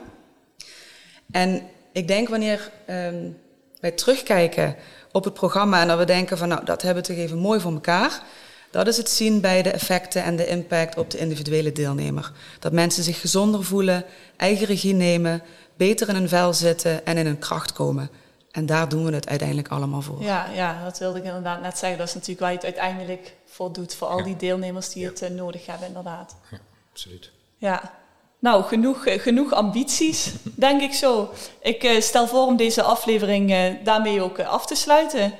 En 1.31 1.61
ik 1.91 2.07
denk 2.07 2.29
wanneer 2.29 2.71
um, 2.89 3.37
wij 3.79 3.91
terugkijken 3.91 4.75
op 5.11 5.23
het 5.23 5.33
programma 5.33 5.81
en 5.87 5.97
we 5.97 6.05
denken 6.05 6.37
van 6.37 6.47
nou, 6.47 6.65
dat 6.65 6.81
hebben 6.81 7.03
we 7.03 7.09
toch 7.09 7.17
even 7.17 7.37
mooi 7.37 7.59
voor 7.59 7.73
elkaar. 7.73 8.23
Dat 8.71 8.87
is 8.87 8.97
het 8.97 9.09
zien 9.09 9.41
bij 9.41 9.61
de 9.61 9.71
effecten 9.71 10.23
en 10.23 10.35
de 10.35 10.47
impact 10.47 10.97
op 10.97 11.11
de 11.11 11.17
individuele 11.17 11.71
deelnemer. 11.71 12.31
Dat 12.59 12.71
mensen 12.71 13.03
zich 13.03 13.21
gezonder 13.21 13.63
voelen, 13.63 14.05
eigen 14.37 14.65
regie 14.65 14.93
nemen, 14.93 15.41
beter 15.77 16.09
in 16.09 16.15
hun 16.15 16.29
vel 16.29 16.53
zitten 16.53 17.05
en 17.05 17.17
in 17.17 17.25
hun 17.25 17.39
kracht 17.39 17.73
komen. 17.73 18.09
En 18.55 18.65
daar 18.65 18.89
doen 18.89 19.05
we 19.05 19.13
het 19.13 19.27
uiteindelijk 19.27 19.67
allemaal 19.67 20.01
voor. 20.01 20.23
Ja, 20.23 20.47
ja, 20.53 20.83
dat 20.83 20.97
wilde 20.97 21.19
ik 21.19 21.25
inderdaad 21.25 21.61
net 21.61 21.77
zeggen. 21.77 21.97
Dat 21.97 22.07
is 22.07 22.13
natuurlijk 22.13 22.39
waar 22.39 22.51
je 22.51 22.55
het 22.55 22.65
uiteindelijk 22.65 23.35
voor 23.45 23.73
doet. 23.73 23.95
Voor 23.95 24.07
al 24.07 24.23
die 24.23 24.35
deelnemers 24.35 24.89
die 24.89 25.05
het 25.05 25.21
uh, 25.21 25.29
nodig 25.29 25.65
hebben, 25.65 25.87
inderdaad. 25.87 26.35
Ja, 26.51 26.57
absoluut. 26.91 27.31
Ja. 27.57 27.91
Nou, 28.39 28.63
genoeg, 28.63 29.05
uh, 29.05 29.19
genoeg 29.19 29.53
ambities, 29.53 30.33
denk 30.55 30.81
ik 30.81 30.93
zo. 30.93 31.29
Ik 31.61 31.83
uh, 31.83 32.01
stel 32.01 32.27
voor 32.27 32.45
om 32.45 32.55
deze 32.55 32.81
aflevering 32.81 33.55
daarmee 33.83 34.21
ook 34.21 34.39
af 34.39 34.65
te 34.65 34.75
sluiten. 34.75 35.33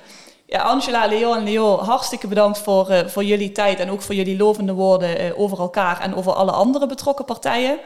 Ja, 0.46 0.62
Angela, 0.62 1.08
Leo 1.08 1.34
en 1.34 1.44
Leo, 1.44 1.78
hartstikke 1.78 2.28
bedankt 2.28 2.58
voor, 2.58 3.04
voor 3.10 3.24
jullie 3.24 3.52
tijd 3.52 3.80
en 3.80 3.92
ook 3.92 4.02
voor 4.02 4.16
jullie 4.16 4.38
lovende 4.38 4.74
woorden 4.74 5.38
over 5.38 5.60
elkaar 5.60 6.02
en 6.02 6.16
over 6.16 6.34
alle 6.34 6.52
andere 6.52 6.88
betrokken 6.88 7.26
partijen. 7.26 7.80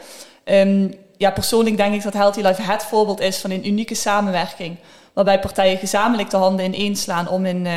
Um, 0.45 0.93
ja, 1.19 1.31
persoonlijk 1.31 1.77
denk 1.77 1.93
ik 1.93 2.03
dat 2.03 2.13
Healthy 2.13 2.41
Life 2.41 2.61
het 2.61 2.83
voorbeeld 2.83 3.19
is 3.19 3.37
van 3.37 3.51
een 3.51 3.67
unieke 3.67 3.95
samenwerking 3.95 4.77
waarbij 5.13 5.39
partijen 5.39 5.77
gezamenlijk 5.77 6.29
de 6.29 6.37
handen 6.37 6.65
ineen 6.65 6.95
slaan 6.95 7.27
om 7.27 7.45
een, 7.45 7.65
uh, 7.65 7.73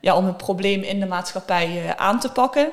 ja, 0.00 0.16
om 0.16 0.26
een 0.26 0.36
probleem 0.36 0.82
in 0.82 1.00
de 1.00 1.06
maatschappij 1.06 1.82
uh, 1.84 1.90
aan 1.90 2.20
te 2.20 2.32
pakken. 2.32 2.70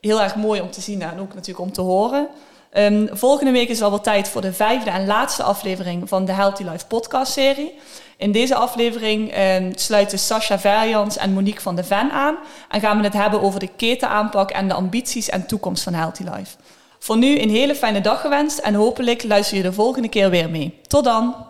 Heel 0.00 0.22
erg 0.22 0.34
mooi 0.34 0.60
om 0.60 0.70
te 0.70 0.80
zien 0.80 1.02
en 1.02 1.20
ook 1.20 1.34
natuurlijk 1.34 1.66
om 1.66 1.72
te 1.72 1.80
horen. 1.80 2.28
Um, 2.72 3.08
volgende 3.12 3.52
week 3.52 3.68
is 3.68 3.82
alweer 3.82 4.00
tijd 4.00 4.28
voor 4.28 4.40
de 4.40 4.52
vijfde 4.52 4.90
en 4.90 5.06
laatste 5.06 5.42
aflevering 5.42 6.08
van 6.08 6.24
de 6.24 6.32
Healthy 6.32 6.62
Life 6.62 6.86
podcast-serie. 6.86 7.78
In 8.16 8.32
deze 8.32 8.54
aflevering 8.54 9.38
um, 9.38 9.72
sluiten 9.74 10.18
Sascha 10.18 10.58
Verjans 10.58 11.16
en 11.16 11.32
Monique 11.32 11.60
van 11.60 11.76
de 11.76 11.84
Ven 11.84 12.10
aan 12.10 12.36
en 12.68 12.80
gaan 12.80 12.98
we 12.98 13.04
het 13.04 13.12
hebben 13.12 13.42
over 13.42 13.60
de 13.60 13.70
ketenaanpak 13.76 14.50
en 14.50 14.68
de 14.68 14.74
ambities 14.74 15.28
en 15.28 15.46
toekomst 15.46 15.82
van 15.82 15.94
Healthy 15.94 16.22
Life. 16.22 16.56
Voor 16.98 17.16
nu 17.16 17.40
een 17.40 17.50
hele 17.50 17.74
fijne 17.74 18.00
dag 18.00 18.20
gewenst 18.20 18.58
en 18.58 18.74
hopelijk 18.74 19.22
luister 19.22 19.56
je 19.56 19.62
de 19.62 19.72
volgende 19.72 20.08
keer 20.08 20.30
weer 20.30 20.50
mee. 20.50 20.80
Tot 20.86 21.04
dan! 21.04 21.45